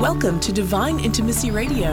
Welcome 0.00 0.40
to 0.40 0.50
Divine 0.50 0.98
Intimacy 0.98 1.50
Radio, 1.50 1.90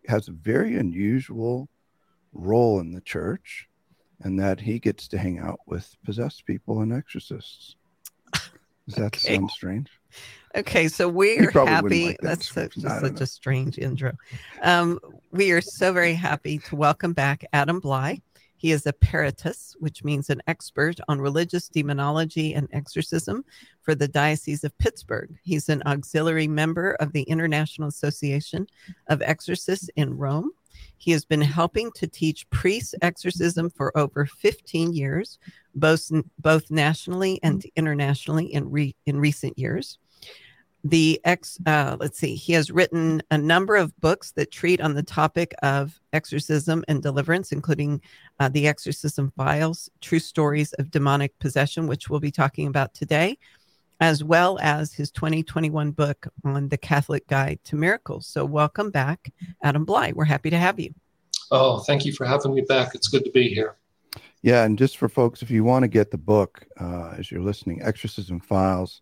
has 0.08 0.28
a 0.28 0.32
very 0.32 0.76
unusual 0.76 1.70
role 2.34 2.80
in 2.80 2.94
the 2.94 3.02
church, 3.02 3.68
and 4.22 4.40
that 4.40 4.60
he 4.60 4.80
gets 4.80 5.08
to 5.08 5.18
hang 5.18 5.40
out 5.40 5.60
with 5.66 5.96
possessed 6.06 6.46
people 6.46 6.82
and 6.82 6.94
exorcists. 6.94 7.76
Does 8.88 8.96
that 8.96 9.06
okay. 9.06 9.36
sound 9.36 9.52
strange? 9.52 9.90
Okay, 10.56 10.88
so 10.88 11.08
we're 11.08 11.50
happy. 11.52 12.08
Like 12.08 12.18
that 12.22 12.28
That's 12.28 12.50
such, 12.50 12.76
such 12.76 13.22
a 13.22 13.26
strange 13.26 13.78
intro. 13.80 14.14
Um, 14.62 15.00
we 15.34 15.52
are 15.52 15.62
so 15.62 15.92
very 15.92 16.14
happy 16.14 16.60
to 16.60 16.76
welcome 16.76 17.12
back 17.12 17.44
Adam 17.54 17.82
Blai. 17.82 18.22
He 18.56 18.72
is 18.72 18.86
a 18.86 18.94
peritus, 18.94 19.76
which 19.80 20.04
means 20.04 20.30
an 20.30 20.44
expert 20.46 21.00
on 21.08 21.20
religious 21.20 21.68
demonology 21.68 22.54
and 22.54 22.68
exorcism 22.72 23.44
for 23.82 23.96
the 23.96 24.08
Diocese 24.08 24.64
of 24.64 24.78
Pittsburgh. 24.78 25.36
He's 25.42 25.70
an 25.70 25.82
auxiliary 25.88 26.48
member 26.48 26.92
of 27.00 27.14
the 27.14 27.24
International 27.24 27.88
Association 27.88 28.68
of 29.08 29.24
Exorcists 29.24 29.90
in 29.96 30.16
Rome. 30.16 30.52
He 30.98 31.10
has 31.12 31.26
been 31.26 31.42
helping 31.42 31.92
to 31.94 32.06
teach 32.06 32.48
priests 32.52 32.94
exorcism 33.02 33.72
for 33.72 33.98
over 33.98 34.28
15 34.28 34.94
years, 34.94 35.40
both, 35.74 36.12
both 36.38 36.70
nationally 36.70 37.40
and 37.42 37.66
internationally 37.76 38.54
in, 38.54 38.70
re, 38.70 38.96
in 39.08 39.20
recent 39.20 39.58
years 39.58 39.98
the 40.84 41.20
ex 41.24 41.58
uh, 41.66 41.96
let's 42.00 42.20
see 42.20 42.36
he 42.36 42.54
has 42.54 42.70
written 42.70 43.22
a 43.32 43.38
number 43.38 43.76
of 43.76 43.96
books 44.02 44.32
that 44.32 44.52
treat 44.52 44.82
on 44.82 44.94
the 44.94 45.04
topic 45.04 45.54
of 45.64 46.00
exorcism 46.12 46.84
and 46.88 47.02
deliverance 47.02 47.52
including 47.52 48.02
uh, 48.40 48.50
the 48.50 48.68
exorcism 48.68 49.32
files 49.38 49.90
true 50.02 50.20
stories 50.20 50.74
of 50.74 50.92
demonic 50.92 51.38
possession 51.40 51.88
which 51.88 52.10
we'll 52.10 52.20
be 52.20 52.32
talking 52.32 52.68
about 52.68 52.94
today 52.94 53.38
as 54.02 54.24
well 54.24 54.60
as 54.62 54.94
his 54.94 55.12
2021 55.12 55.92
book 55.92 56.28
on 56.44 56.68
the 56.68 56.78
catholic 56.78 57.26
guide 57.28 57.60
to 57.64 57.78
miracles. 57.78 58.28
So 58.28 58.44
welcome 58.44 58.92
back 58.92 59.32
adam 59.64 59.86
blai 59.86 60.14
we're 60.14 60.26
happy 60.26 60.50
to 60.50 60.58
have 60.58 60.80
you. 60.80 60.94
Oh 61.52 61.80
thank 61.80 62.04
you 62.04 62.12
for 62.12 62.26
having 62.26 62.54
me 62.54 62.62
back. 62.62 62.94
It's 62.94 63.08
good 63.08 63.24
to 63.24 63.32
be 63.32 63.48
here. 63.48 63.78
Yeah 64.42 64.66
and 64.66 64.78
just 64.78 64.98
for 64.98 65.08
folks 65.08 65.42
if 65.42 65.50
you 65.50 65.64
want 65.64 65.84
to 65.84 65.88
get 65.88 66.12
the 66.12 66.18
book 66.18 66.66
uh, 66.78 67.14
as 67.18 67.32
you're 67.32 67.42
listening 67.42 67.82
exorcism 67.82 68.42
files 68.42 69.02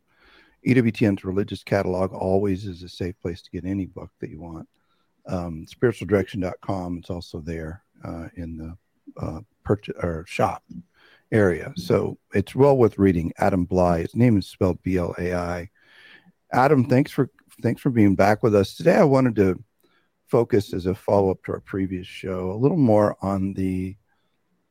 EWTN's 0.65 1.23
religious 1.23 1.63
catalog 1.63 2.13
always 2.13 2.65
is 2.65 2.83
a 2.83 2.89
safe 2.89 3.19
place 3.19 3.41
to 3.41 3.51
get 3.51 3.65
any 3.65 3.85
book 3.85 4.11
that 4.19 4.29
you 4.29 4.39
want. 4.39 4.67
Um, 5.27 5.65
spiritualdirection.com, 5.65 6.97
it's 6.97 7.09
also 7.09 7.39
there 7.39 7.83
uh, 8.03 8.27
in 8.35 8.57
the 8.57 8.77
uh, 9.21 9.41
purchase 9.63 9.95
or 10.01 10.25
shop 10.27 10.63
area. 11.31 11.73
So 11.77 12.17
it's 12.33 12.55
well 12.55 12.77
worth 12.77 12.97
reading. 12.97 13.31
Adam 13.37 13.65
Blai. 13.65 14.01
his 14.01 14.15
name 14.15 14.37
is 14.37 14.47
spelled 14.47 14.81
B 14.83 14.97
L 14.97 15.15
A 15.17 15.33
I. 15.33 15.69
Adam, 16.51 16.85
thanks 16.85 17.11
for 17.11 17.29
thanks 17.61 17.81
for 17.81 17.89
being 17.89 18.15
back 18.15 18.43
with 18.43 18.55
us 18.55 18.75
today. 18.75 18.95
I 18.95 19.03
wanted 19.03 19.35
to 19.37 19.63
focus 20.27 20.73
as 20.73 20.85
a 20.85 20.95
follow 20.95 21.31
up 21.31 21.43
to 21.43 21.53
our 21.53 21.59
previous 21.59 22.07
show 22.07 22.51
a 22.51 22.57
little 22.57 22.77
more 22.77 23.17
on 23.21 23.53
the 23.53 23.95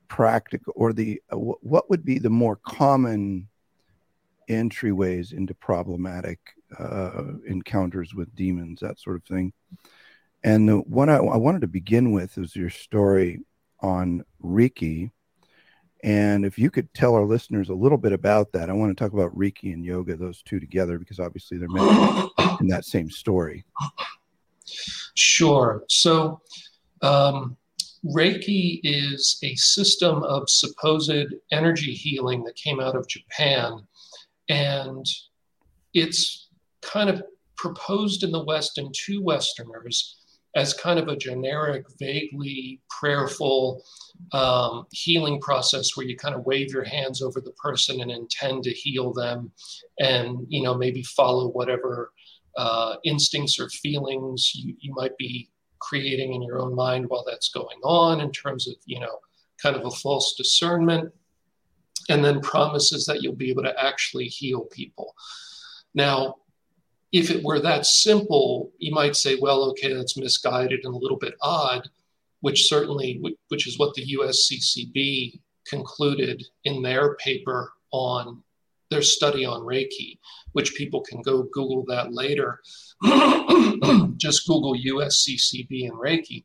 practical 0.08 0.72
or 0.76 0.92
the 0.92 1.22
uh, 1.32 1.36
what 1.36 1.88
would 1.88 2.04
be 2.04 2.18
the 2.18 2.30
more 2.30 2.56
common 2.56 3.48
entryways 4.50 5.32
into 5.32 5.54
problematic 5.54 6.38
uh, 6.78 7.22
encounters 7.46 8.14
with 8.14 8.34
demons, 8.34 8.80
that 8.80 8.98
sort 8.98 9.16
of 9.16 9.24
thing. 9.24 9.52
And 10.42 10.68
the 10.68 10.78
one 10.78 11.08
I, 11.08 11.16
I 11.16 11.36
wanted 11.36 11.60
to 11.60 11.66
begin 11.68 12.12
with 12.12 12.36
is 12.36 12.56
your 12.56 12.70
story 12.70 13.40
on 13.80 14.24
Reiki. 14.42 15.10
And 16.02 16.46
if 16.46 16.58
you 16.58 16.70
could 16.70 16.92
tell 16.94 17.14
our 17.14 17.24
listeners 17.24 17.68
a 17.68 17.74
little 17.74 17.98
bit 17.98 18.12
about 18.12 18.52
that, 18.52 18.70
I 18.70 18.72
want 18.72 18.96
to 18.96 19.04
talk 19.04 19.12
about 19.12 19.36
Reiki 19.36 19.74
and 19.74 19.84
yoga, 19.84 20.16
those 20.16 20.42
two 20.42 20.58
together, 20.58 20.98
because 20.98 21.20
obviously 21.20 21.58
they're 21.58 21.68
in 22.60 22.68
that 22.68 22.84
same 22.84 23.10
story. 23.10 23.64
Sure. 25.14 25.84
So, 25.88 26.40
um, 27.02 27.56
Reiki 28.04 28.80
is 28.82 29.38
a 29.42 29.54
system 29.56 30.22
of 30.22 30.48
supposed 30.48 31.34
energy 31.52 31.92
healing 31.92 32.42
that 32.44 32.56
came 32.56 32.80
out 32.80 32.96
of 32.96 33.06
Japan 33.06 33.86
and 34.50 35.06
it's 35.94 36.48
kind 36.82 37.08
of 37.08 37.22
proposed 37.56 38.22
in 38.24 38.32
the 38.32 38.44
West 38.44 38.76
and 38.78 38.92
to 39.06 39.22
Westerners 39.22 40.16
as 40.56 40.74
kind 40.74 40.98
of 40.98 41.06
a 41.06 41.16
generic, 41.16 41.84
vaguely 42.00 42.80
prayerful 42.90 43.84
um, 44.32 44.84
healing 44.90 45.40
process 45.40 45.96
where 45.96 46.04
you 46.04 46.16
kind 46.16 46.34
of 46.34 46.44
wave 46.44 46.72
your 46.72 46.82
hands 46.82 47.22
over 47.22 47.40
the 47.40 47.52
person 47.52 48.00
and 48.00 48.10
intend 48.10 48.64
to 48.64 48.72
heal 48.72 49.12
them 49.12 49.52
and, 50.00 50.44
you 50.48 50.62
know, 50.62 50.74
maybe 50.74 51.04
follow 51.04 51.48
whatever 51.50 52.10
uh, 52.56 52.96
instincts 53.04 53.60
or 53.60 53.68
feelings 53.68 54.52
you, 54.56 54.74
you 54.80 54.92
might 54.94 55.16
be 55.18 55.48
creating 55.80 56.34
in 56.34 56.42
your 56.42 56.58
own 56.58 56.74
mind 56.74 57.04
while 57.08 57.24
that's 57.24 57.50
going 57.50 57.78
on 57.84 58.20
in 58.20 58.32
terms 58.32 58.66
of, 58.66 58.74
you 58.86 58.98
know, 58.98 59.18
kind 59.62 59.76
of 59.76 59.86
a 59.86 59.90
false 59.90 60.34
discernment 60.36 61.12
and 62.08 62.24
then 62.24 62.40
promises 62.40 63.06
that 63.06 63.22
you'll 63.22 63.34
be 63.34 63.50
able 63.50 63.62
to 63.62 63.82
actually 63.84 64.26
heal 64.26 64.62
people. 64.62 65.14
Now, 65.94 66.36
if 67.12 67.30
it 67.30 67.42
were 67.42 67.60
that 67.60 67.86
simple, 67.86 68.70
you 68.78 68.92
might 68.92 69.16
say, 69.16 69.36
well, 69.40 69.64
okay, 69.70 69.92
that's 69.92 70.16
misguided 70.16 70.80
and 70.84 70.94
a 70.94 70.98
little 70.98 71.18
bit 71.18 71.34
odd, 71.42 71.88
which 72.40 72.68
certainly, 72.68 73.20
which 73.48 73.66
is 73.66 73.78
what 73.78 73.94
the 73.94 74.16
USCCB 74.16 75.40
concluded 75.66 76.44
in 76.64 76.82
their 76.82 77.16
paper 77.16 77.72
on 77.90 78.42
their 78.90 79.02
study 79.02 79.44
on 79.44 79.62
Reiki, 79.62 80.18
which 80.52 80.74
people 80.74 81.00
can 81.00 81.22
go 81.22 81.44
Google 81.52 81.84
that 81.88 82.12
later. 82.12 82.60
Just 84.16 84.46
Google 84.46 84.74
USCCB 84.74 85.88
and 85.88 85.98
Reiki. 85.98 86.44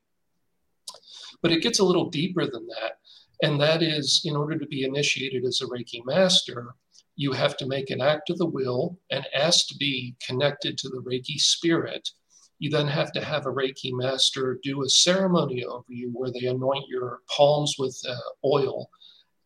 But 1.41 1.51
it 1.51 1.61
gets 1.61 1.79
a 1.79 1.83
little 1.83 2.09
deeper 2.09 2.45
than 2.45 2.67
that. 2.67 2.99
And 3.45 3.61
that 3.61 3.83
is, 3.83 4.23
in 4.25 4.35
order 4.35 4.57
to 4.57 4.65
be 4.65 4.85
initiated 4.85 5.45
as 5.45 5.61
a 5.61 5.67
Reiki 5.67 6.03
master, 6.03 6.73
you 7.15 7.31
have 7.31 7.55
to 7.57 7.67
make 7.67 7.91
an 7.91 8.01
act 8.01 8.31
of 8.31 8.39
the 8.39 8.45
will 8.47 8.97
and 9.11 9.23
ask 9.35 9.67
to 9.67 9.77
be 9.77 10.15
connected 10.25 10.79
to 10.79 10.89
the 10.89 11.03
Reiki 11.07 11.37
spirit. 11.37 12.09
You 12.57 12.71
then 12.71 12.87
have 12.87 13.11
to 13.11 13.23
have 13.23 13.45
a 13.45 13.51
Reiki 13.51 13.91
master 13.93 14.59
do 14.63 14.83
a 14.83 14.89
ceremony 14.89 15.63
over 15.63 15.85
you 15.87 16.09
where 16.09 16.31
they 16.31 16.47
anoint 16.47 16.87
your 16.87 17.19
palms 17.29 17.75
with 17.77 17.95
uh, 18.09 18.15
oil. 18.43 18.89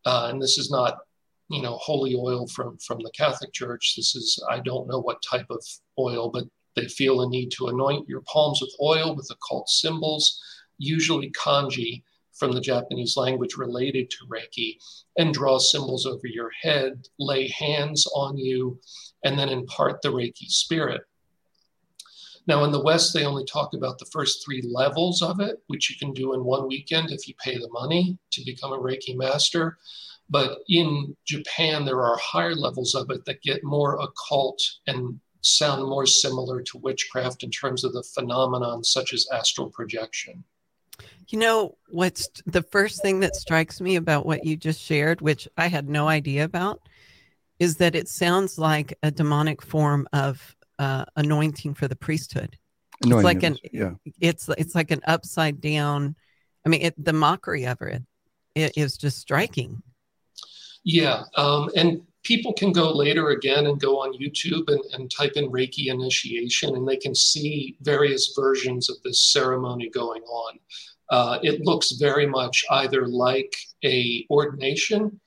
Uh, 0.05 0.29
and 0.31 0.41
this 0.41 0.57
is 0.57 0.71
not, 0.71 0.99
you 1.49 1.61
know, 1.61 1.75
holy 1.75 2.15
oil 2.15 2.47
from, 2.47 2.77
from 2.77 2.99
the 2.99 3.11
Catholic 3.11 3.51
Church. 3.51 3.95
This 3.97 4.15
is, 4.15 4.41
I 4.49 4.61
don't 4.61 4.87
know 4.87 5.01
what 5.01 5.21
type 5.29 5.47
of 5.49 5.61
oil, 5.97 6.29
but 6.29 6.45
they 6.77 6.87
feel 6.87 7.23
a 7.23 7.29
need 7.29 7.51
to 7.57 7.67
anoint 7.67 8.07
your 8.07 8.21
palms 8.31 8.61
with 8.61 8.73
oil 8.81 9.13
with 9.13 9.29
occult 9.29 9.67
symbols, 9.67 10.41
usually 10.77 11.31
kanji 11.31 12.03
from 12.39 12.53
the 12.53 12.61
Japanese 12.61 13.17
language 13.17 13.55
related 13.55 14.09
to 14.09 14.25
Reiki 14.27 14.77
and 15.17 15.33
draw 15.33 15.57
symbols 15.59 16.05
over 16.05 16.25
your 16.25 16.49
head, 16.61 17.07
lay 17.19 17.49
hands 17.49 18.07
on 18.15 18.37
you, 18.37 18.79
and 19.23 19.37
then 19.37 19.49
impart 19.49 20.01
the 20.01 20.09
Reiki 20.09 20.47
spirit. 20.47 21.01
Now, 22.47 22.63
in 22.63 22.71
the 22.71 22.81
West, 22.81 23.13
they 23.13 23.25
only 23.25 23.45
talk 23.45 23.75
about 23.75 23.99
the 23.99 24.09
first 24.11 24.43
three 24.43 24.63
levels 24.63 25.21
of 25.21 25.39
it, 25.39 25.61
which 25.67 25.89
you 25.89 25.97
can 25.97 26.13
do 26.13 26.33
in 26.33 26.43
one 26.43 26.67
weekend 26.67 27.11
if 27.11 27.27
you 27.27 27.35
pay 27.43 27.57
the 27.57 27.69
money 27.69 28.17
to 28.31 28.43
become 28.43 28.73
a 28.73 28.79
Reiki 28.79 29.15
master. 29.15 29.77
But 30.31 30.59
in 30.67 31.15
Japan, 31.25 31.85
there 31.85 32.01
are 32.01 32.17
higher 32.17 32.55
levels 32.55 32.95
of 32.95 33.11
it 33.11 33.25
that 33.25 33.43
get 33.43 33.63
more 33.63 33.99
occult 34.01 34.59
and 34.87 35.19
sound 35.41 35.83
more 35.83 36.05
similar 36.05 36.61
to 36.61 36.77
witchcraft 36.77 37.43
in 37.43 37.51
terms 37.51 37.83
of 37.83 37.93
the 37.93 38.03
phenomenon, 38.03 38.83
such 38.83 39.13
as 39.13 39.27
astral 39.31 39.69
projection. 39.69 40.43
You 41.27 41.39
know, 41.39 41.77
what's 41.89 42.27
the 42.45 42.63
first 42.63 43.01
thing 43.01 43.19
that 43.19 43.35
strikes 43.35 43.79
me 43.79 43.95
about 43.95 44.25
what 44.25 44.45
you 44.45 44.57
just 44.57 44.81
shared, 44.81 45.21
which 45.21 45.47
I 45.57 45.67
had 45.67 45.87
no 45.87 46.07
idea 46.07 46.43
about, 46.43 46.81
is 47.59 47.77
that 47.77 47.95
it 47.95 48.07
sounds 48.07 48.57
like 48.57 48.97
a 49.03 49.11
demonic 49.11 49.61
form 49.61 50.07
of 50.13 50.55
uh, 50.79 51.05
anointing 51.15 51.75
for 51.75 51.87
the 51.87 51.95
priesthood. 51.95 52.57
Anointing 53.03 53.19
it's 53.19 53.23
like 53.23 53.43
an 53.43 53.57
yeah. 53.71 54.11
It's 54.19 54.49
it's 54.57 54.75
like 54.75 54.91
an 54.91 55.01
upside 55.05 55.61
down. 55.61 56.15
I 56.65 56.69
mean, 56.69 56.81
it, 56.81 57.05
the 57.05 57.13
mockery 57.13 57.65
of 57.65 57.81
it, 57.81 58.01
it 58.55 58.73
is 58.75 58.97
just 58.97 59.17
striking. 59.17 59.81
Yeah, 60.83 61.23
um, 61.35 61.69
and 61.75 62.01
people 62.29 62.53
can 62.53 62.71
go 62.71 62.91
later 62.91 63.29
again 63.29 63.65
and 63.65 63.81
go 63.81 63.99
on 63.99 64.13
YouTube 64.13 64.67
and, 64.67 64.83
and 64.93 65.09
type 65.09 65.31
in 65.35 65.49
Reiki 65.49 65.87
initiation, 65.87 66.75
and 66.75 66.87
they 66.87 66.95
can 66.95 67.15
see 67.15 67.75
various 67.81 68.33
versions 68.39 68.87
of 68.87 68.97
this 69.03 69.33
ceremony 69.33 69.89
going 69.89 70.21
on. 70.21 70.59
Uh, 71.09 71.39
it 71.41 71.65
looks 71.65 71.93
very 71.93 72.27
much 72.27 72.63
either 72.69 73.07
like 73.07 73.51
a 73.83 74.27
ordination 74.29 75.19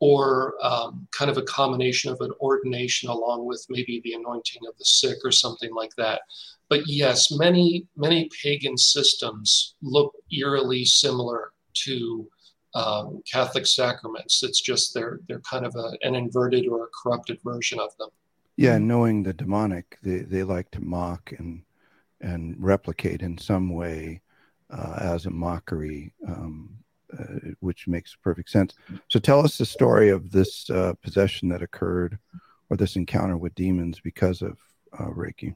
or 0.00 0.54
um, 0.60 1.06
kind 1.12 1.30
of 1.30 1.36
a 1.36 1.42
combination 1.42 2.10
of 2.10 2.20
an 2.20 2.32
ordination 2.40 3.08
along 3.08 3.46
with 3.46 3.64
maybe 3.68 4.00
the 4.02 4.14
anointing 4.14 4.62
of 4.66 4.76
the 4.76 4.84
sick 4.84 5.18
or 5.22 5.30
something 5.30 5.72
like 5.72 5.94
that. 5.98 6.22
But 6.68 6.80
yes, 6.86 7.30
many 7.30 7.86
many 7.96 8.28
pagan 8.42 8.76
systems 8.76 9.76
look 9.82 10.12
eerily 10.32 10.84
similar 10.84 11.52
to 11.84 12.28
um, 12.74 13.22
Catholic 13.30 13.66
sacraments. 13.66 14.42
It's 14.42 14.60
just 14.60 14.94
they're 14.94 15.20
they're 15.28 15.40
kind 15.40 15.66
of 15.66 15.74
a, 15.76 15.92
an 16.02 16.14
inverted 16.14 16.66
or 16.66 16.84
a 16.84 16.88
corrupted 17.02 17.38
version 17.42 17.80
of 17.80 17.96
them. 17.98 18.08
Yeah, 18.56 18.78
knowing 18.78 19.22
the 19.22 19.32
demonic, 19.32 19.98
they, 20.02 20.18
they 20.18 20.42
like 20.42 20.70
to 20.72 20.80
mock 20.80 21.32
and 21.38 21.62
and 22.20 22.54
replicate 22.58 23.22
in 23.22 23.38
some 23.38 23.70
way 23.74 24.20
uh, 24.70 24.98
as 25.00 25.26
a 25.26 25.30
mockery, 25.30 26.12
um, 26.28 26.70
uh, 27.18 27.52
which 27.60 27.88
makes 27.88 28.14
perfect 28.14 28.50
sense. 28.50 28.74
So 29.08 29.18
tell 29.18 29.40
us 29.40 29.56
the 29.56 29.64
story 29.64 30.10
of 30.10 30.30
this 30.30 30.68
uh, 30.68 30.92
possession 31.02 31.48
that 31.48 31.62
occurred, 31.62 32.18
or 32.68 32.76
this 32.76 32.96
encounter 32.96 33.36
with 33.36 33.54
demons 33.54 34.00
because 34.00 34.42
of 34.42 34.58
uh, 34.98 35.06
Reiki. 35.06 35.54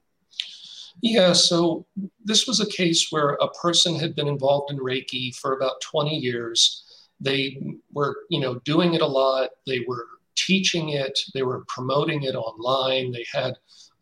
Yeah, 1.02 1.32
so 1.32 1.86
this 2.24 2.46
was 2.46 2.60
a 2.60 2.66
case 2.66 3.08
where 3.10 3.30
a 3.40 3.50
person 3.50 3.98
had 3.98 4.14
been 4.14 4.28
involved 4.28 4.72
in 4.72 4.78
Reiki 4.78 5.34
for 5.34 5.54
about 5.54 5.80
20 5.80 6.16
years 6.16 6.84
they 7.20 7.58
were, 7.92 8.16
you 8.30 8.40
know, 8.40 8.56
doing 8.64 8.94
it 8.94 9.02
a 9.02 9.06
lot. 9.06 9.50
They 9.66 9.84
were 9.86 10.06
teaching 10.36 10.90
it. 10.90 11.18
They 11.32 11.42
were 11.42 11.64
promoting 11.68 12.24
it 12.24 12.34
online. 12.34 13.12
They 13.12 13.24
had 13.32 13.54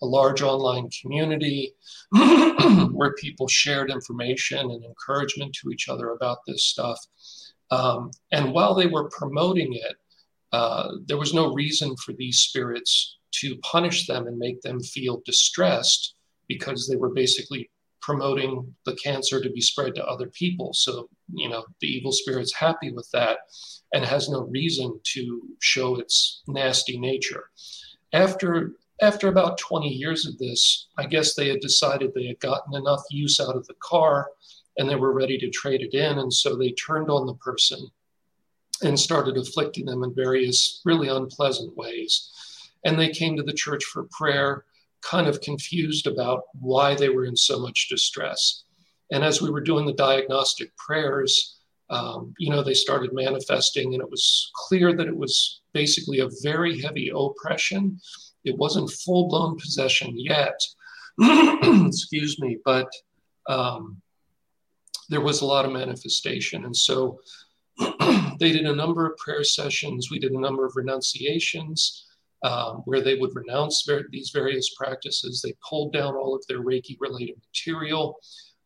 a 0.03 0.06
large 0.06 0.43
online 0.43 0.88
community 1.00 1.75
where 2.91 3.14
people 3.14 3.47
shared 3.47 3.91
information 3.91 4.59
and 4.59 4.85
encouragement 4.85 5.55
to 5.55 5.70
each 5.70 5.88
other 5.88 6.11
about 6.11 6.38
this 6.47 6.64
stuff. 6.64 6.99
Um, 7.70 8.11
and 8.32 8.53
while 8.53 8.75
they 8.75 8.87
were 8.87 9.09
promoting 9.09 9.75
it, 9.75 9.97
uh, 10.53 10.93
there 11.06 11.17
was 11.17 11.32
no 11.32 11.55
reason 11.55 11.97
for 11.97 12.12
these 12.12 12.41
spirits 12.41 13.17
to 13.32 13.56
punish 13.59 14.06
them 14.06 14.26
and 14.26 14.37
make 14.37 14.61
them 14.61 14.81
feel 14.81 15.23
distressed 15.25 16.14
because 16.49 16.87
they 16.87 16.97
were 16.97 17.11
basically 17.11 17.70
promoting 18.02 18.75
the 18.84 18.96
cancer 18.96 19.40
to 19.40 19.50
be 19.50 19.60
spread 19.60 19.94
to 19.94 20.04
other 20.04 20.26
people. 20.26 20.75
So, 20.75 21.08
you 21.32 21.49
know, 21.49 21.64
the 21.81 21.87
evil 21.87 22.12
spirit's 22.12 22.52
happy 22.52 22.93
with 22.93 23.08
that 23.12 23.38
and 23.94 24.04
has 24.04 24.28
no 24.28 24.43
reason 24.43 25.00
to 25.14 25.43
show 25.60 25.96
its 25.96 26.43
nasty 26.46 26.99
nature. 26.99 27.44
After 28.12 28.72
after 29.00 29.26
about 29.28 29.58
20 29.58 29.88
years 29.88 30.26
of 30.26 30.38
this, 30.38 30.87
I 30.96 31.06
guess 31.06 31.34
they 31.34 31.49
had 31.49 31.60
decided 31.60 32.12
they 32.14 32.26
had 32.26 32.38
gotten 32.38 32.75
enough 32.75 33.02
use 33.10 33.40
out 33.40 33.56
of 33.56 33.66
the 33.66 33.75
car 33.82 34.28
and 34.76 34.88
they 34.88 34.94
were 34.94 35.12
ready 35.12 35.38
to 35.38 35.50
trade 35.50 35.81
it 35.81 35.93
in. 35.93 36.19
And 36.19 36.32
so 36.32 36.54
they 36.54 36.70
turned 36.72 37.10
on 37.10 37.26
the 37.26 37.34
person 37.34 37.81
and 38.82 38.99
started 38.99 39.37
afflicting 39.37 39.87
them 39.87 40.04
in 40.04 40.14
various 40.14 40.82
really 40.84 41.08
unpleasant 41.08 41.76
ways. 41.76 42.31
And 42.84 42.99
they 42.99 43.08
came 43.08 43.37
to 43.37 43.43
the 43.43 43.52
church 43.52 43.84
for 43.84 44.08
prayer 44.12 44.64
kind 45.02 45.26
of 45.26 45.40
confused 45.40 46.06
about 46.06 46.43
why 46.60 46.94
they 46.94 47.08
were 47.08 47.25
in 47.25 47.37
so 47.37 47.58
much 47.58 47.88
distress. 47.88 48.64
And 49.10 49.25
as 49.25 49.43
we 49.43 49.50
were 49.50 49.60
doing 49.60 49.84
the 49.84 49.93
diagnostic 49.93 50.75
prayers, 50.76 51.58
um, 51.90 52.32
you 52.38 52.50
know, 52.50 52.62
they 52.62 52.75
started 52.75 53.12
manifesting, 53.12 53.93
and 53.93 54.02
it 54.02 54.10
was 54.10 54.50
clear 54.54 54.94
that 54.94 55.08
it 55.08 55.16
was 55.16 55.60
basically 55.75 56.20
a 56.20 56.31
very 56.43 56.81
heavy 56.81 57.12
oppression. 57.14 58.00
It 58.44 58.56
wasn't 58.56 58.90
full 58.90 59.28
blown 59.28 59.58
possession 59.58 60.14
yet, 60.16 60.58
excuse 61.20 62.40
me, 62.40 62.58
but 62.64 62.90
um, 63.49 64.00
there 65.10 65.20
was 65.20 65.43
a 65.43 65.46
lot 65.46 65.66
of 65.66 65.72
manifestation. 65.72 66.64
And 66.64 66.75
so 66.75 67.20
they 67.78 68.52
did 68.52 68.64
a 68.64 68.75
number 68.75 69.06
of 69.06 69.19
prayer 69.19 69.44
sessions, 69.44 70.10
we 70.10 70.19
did 70.19 70.32
a 70.32 70.40
number 70.40 70.64
of 70.64 70.76
renunciations 70.76 72.06
um, 72.42 72.82
where 72.84 73.00
they 73.00 73.16
would 73.16 73.34
renounce 73.34 73.84
ver- 73.86 74.08
these 74.10 74.30
various 74.30 74.74
practices. 74.76 75.40
They 75.40 75.54
pulled 75.68 75.92
down 75.92 76.14
all 76.14 76.34
of 76.34 76.44
their 76.48 76.62
Reiki 76.62 76.96
related 77.00 77.36
material, 77.48 78.18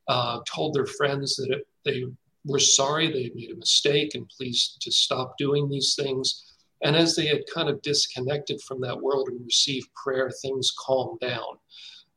uh, 0.08 0.40
told 0.46 0.74
their 0.74 0.86
friends 0.86 1.36
that 1.36 1.50
it, 1.50 1.66
they 1.84 2.04
were 2.44 2.58
sorry 2.58 3.10
they 3.10 3.24
had 3.24 3.34
made 3.34 3.50
a 3.50 3.56
mistake 3.56 4.14
and 4.14 4.28
please 4.28 4.76
to 4.80 4.90
stop 4.90 5.36
doing 5.36 5.68
these 5.68 5.94
things. 5.94 6.54
And 6.82 6.94
as 6.94 7.16
they 7.16 7.26
had 7.26 7.42
kind 7.52 7.68
of 7.68 7.82
disconnected 7.82 8.60
from 8.62 8.80
that 8.82 9.00
world 9.00 9.28
and 9.28 9.44
received 9.44 9.88
prayer, 9.94 10.30
things 10.42 10.72
calmed 10.78 11.20
down. 11.20 11.58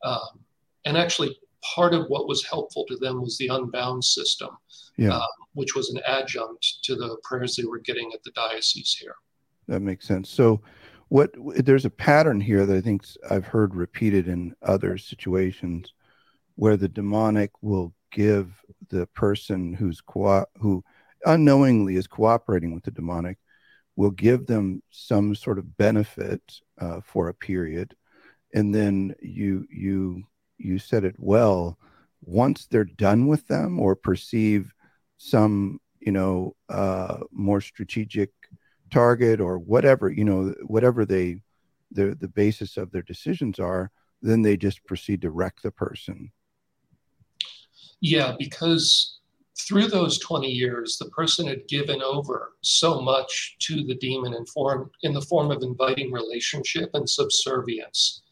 Um, 0.04 0.40
and 0.84 0.96
actually, 0.96 1.38
part 1.62 1.92
of 1.94 2.06
what 2.08 2.28
was 2.28 2.44
helpful 2.44 2.84
to 2.86 2.96
them 2.96 3.20
was 3.20 3.36
the 3.38 3.48
unbound 3.48 4.04
system, 4.04 4.50
yeah. 4.96 5.16
um, 5.16 5.28
which 5.54 5.74
was 5.74 5.90
an 5.90 6.00
adjunct 6.06 6.82
to 6.84 6.94
the 6.94 7.18
prayers 7.22 7.56
they 7.56 7.64
were 7.64 7.78
getting 7.78 8.12
at 8.14 8.22
the 8.22 8.30
diocese 8.32 8.96
here. 8.98 9.16
That 9.68 9.80
makes 9.80 10.06
sense. 10.06 10.28
So, 10.28 10.60
what 11.10 11.34
there's 11.36 11.84
a 11.84 11.90
pattern 11.90 12.40
here 12.40 12.64
that 12.64 12.76
I 12.76 12.80
think 12.80 13.04
I've 13.28 13.46
heard 13.46 13.74
repeated 13.74 14.28
in 14.28 14.54
other 14.62 14.96
situations 14.96 15.92
where 16.54 16.76
the 16.76 16.88
demonic 16.88 17.50
will 17.62 17.92
give 18.12 18.62
the 18.90 19.06
person 19.08 19.74
who's 19.74 20.00
co- 20.00 20.46
who 20.58 20.84
unknowingly 21.26 21.96
is 21.96 22.06
cooperating 22.06 22.72
with 22.72 22.84
the 22.84 22.92
demonic 22.92 23.38
will 23.96 24.12
give 24.12 24.46
them 24.46 24.82
some 24.90 25.34
sort 25.34 25.58
of 25.58 25.76
benefit 25.76 26.40
uh, 26.80 27.00
for 27.00 27.28
a 27.28 27.34
period. 27.34 27.94
And 28.54 28.72
then 28.72 29.14
you 29.20 29.66
you 29.68 30.22
you 30.58 30.78
said 30.78 31.04
it 31.04 31.16
well 31.18 31.76
once 32.22 32.66
they're 32.66 32.84
done 32.84 33.26
with 33.26 33.48
them 33.48 33.80
or 33.80 33.96
perceive 33.96 34.72
some 35.16 35.80
you 35.98 36.12
know 36.12 36.54
uh, 36.68 37.18
more 37.32 37.60
strategic 37.60 38.30
target 38.90 39.40
or 39.40 39.58
whatever 39.58 40.10
you 40.10 40.24
know 40.24 40.54
whatever 40.66 41.04
they 41.04 41.40
the 41.92 42.16
the 42.20 42.28
basis 42.28 42.76
of 42.76 42.90
their 42.90 43.02
decisions 43.02 43.58
are 43.58 43.90
then 44.22 44.42
they 44.42 44.56
just 44.56 44.84
proceed 44.84 45.22
to 45.22 45.30
wreck 45.30 45.56
the 45.62 45.70
person. 45.70 46.30
Yeah 48.00 48.34
because 48.38 49.18
through 49.58 49.88
those 49.88 50.18
20 50.20 50.48
years 50.48 50.96
the 50.98 51.08
person 51.10 51.46
had 51.46 51.66
given 51.68 52.00
over 52.02 52.52
so 52.62 53.00
much 53.00 53.56
to 53.60 53.84
the 53.84 53.96
demon 53.96 54.34
in 54.34 54.46
form 54.46 54.90
in 55.02 55.12
the 55.12 55.20
form 55.22 55.50
of 55.50 55.62
inviting 55.62 56.12
relationship 56.12 56.90
and 56.94 57.08
subservience. 57.08 58.22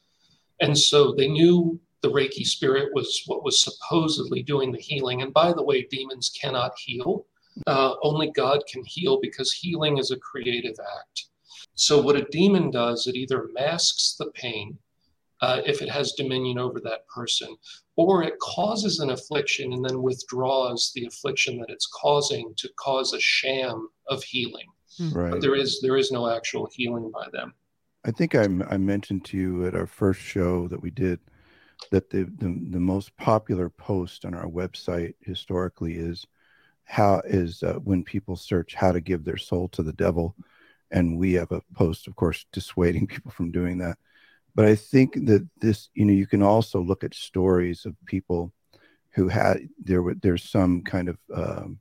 And 0.60 0.76
so 0.76 1.12
they 1.12 1.28
knew 1.28 1.80
the 2.02 2.10
reiki 2.10 2.46
spirit 2.46 2.90
was 2.94 3.22
what 3.26 3.44
was 3.44 3.60
supposedly 3.60 4.42
doing 4.42 4.72
the 4.72 4.80
healing. 4.80 5.22
And 5.22 5.32
by 5.32 5.52
the 5.52 5.62
way 5.62 5.86
demons 5.90 6.30
cannot 6.40 6.72
heal 6.78 7.26
uh, 7.66 7.94
only 8.02 8.30
God 8.30 8.62
can 8.70 8.84
heal 8.84 9.18
because 9.20 9.52
healing 9.52 9.98
is 9.98 10.10
a 10.10 10.18
creative 10.18 10.76
act. 10.98 11.26
So, 11.74 12.00
what 12.00 12.16
a 12.16 12.26
demon 12.30 12.70
does, 12.70 13.06
it 13.06 13.14
either 13.14 13.48
masks 13.54 14.16
the 14.18 14.30
pain 14.32 14.78
uh, 15.40 15.60
if 15.64 15.82
it 15.82 15.88
has 15.88 16.12
dominion 16.12 16.58
over 16.58 16.80
that 16.80 17.06
person, 17.08 17.56
or 17.96 18.22
it 18.22 18.38
causes 18.40 19.00
an 19.00 19.10
affliction 19.10 19.72
and 19.72 19.84
then 19.84 20.02
withdraws 20.02 20.92
the 20.94 21.06
affliction 21.06 21.58
that 21.58 21.70
it's 21.70 21.86
causing 21.86 22.52
to 22.56 22.68
cause 22.78 23.12
a 23.12 23.20
sham 23.20 23.88
of 24.08 24.22
healing. 24.22 24.66
Hmm. 24.96 25.12
Right. 25.12 25.30
But 25.30 25.40
there 25.40 25.54
is 25.54 25.80
there 25.80 25.96
is 25.96 26.10
no 26.10 26.28
actual 26.28 26.68
healing 26.72 27.10
by 27.12 27.28
them. 27.32 27.54
I 28.04 28.10
think 28.10 28.34
I, 28.34 28.44
I 28.44 28.76
mentioned 28.76 29.24
to 29.26 29.36
you 29.36 29.66
at 29.66 29.74
our 29.74 29.86
first 29.86 30.20
show 30.20 30.68
that 30.68 30.80
we 30.80 30.90
did 30.90 31.20
that 31.90 32.10
the, 32.10 32.24
the, 32.24 32.58
the 32.70 32.80
most 32.80 33.16
popular 33.16 33.68
post 33.68 34.24
on 34.24 34.34
our 34.34 34.46
website 34.46 35.14
historically 35.20 35.94
is 35.94 36.26
how 36.88 37.20
is 37.24 37.62
uh, 37.62 37.74
when 37.74 38.02
people 38.02 38.36
search 38.36 38.74
how 38.74 38.92
to 38.92 39.00
give 39.00 39.24
their 39.24 39.36
soul 39.36 39.68
to 39.68 39.82
the 39.82 39.92
devil 39.92 40.34
and 40.90 41.18
we 41.18 41.34
have 41.34 41.52
a 41.52 41.62
post 41.74 42.06
of 42.06 42.16
course 42.16 42.46
dissuading 42.52 43.06
people 43.14 43.30
from 43.30 43.50
doing 43.50 43.78
that. 43.78 43.98
But 44.54 44.64
i 44.64 44.74
think 44.74 45.14
that 45.26 45.46
this 45.60 45.88
you 45.94 46.04
know 46.04 46.12
you 46.12 46.26
can 46.26 46.42
also 46.42 46.80
look 46.80 47.04
at 47.04 47.14
stories 47.14 47.84
of 47.86 47.94
people 48.06 48.52
who 49.10 49.28
had 49.28 49.68
there 49.78 50.02
were 50.02 50.14
there's 50.14 50.48
some 50.48 50.82
kind 50.82 51.08
of 51.08 51.18
um, 51.34 51.78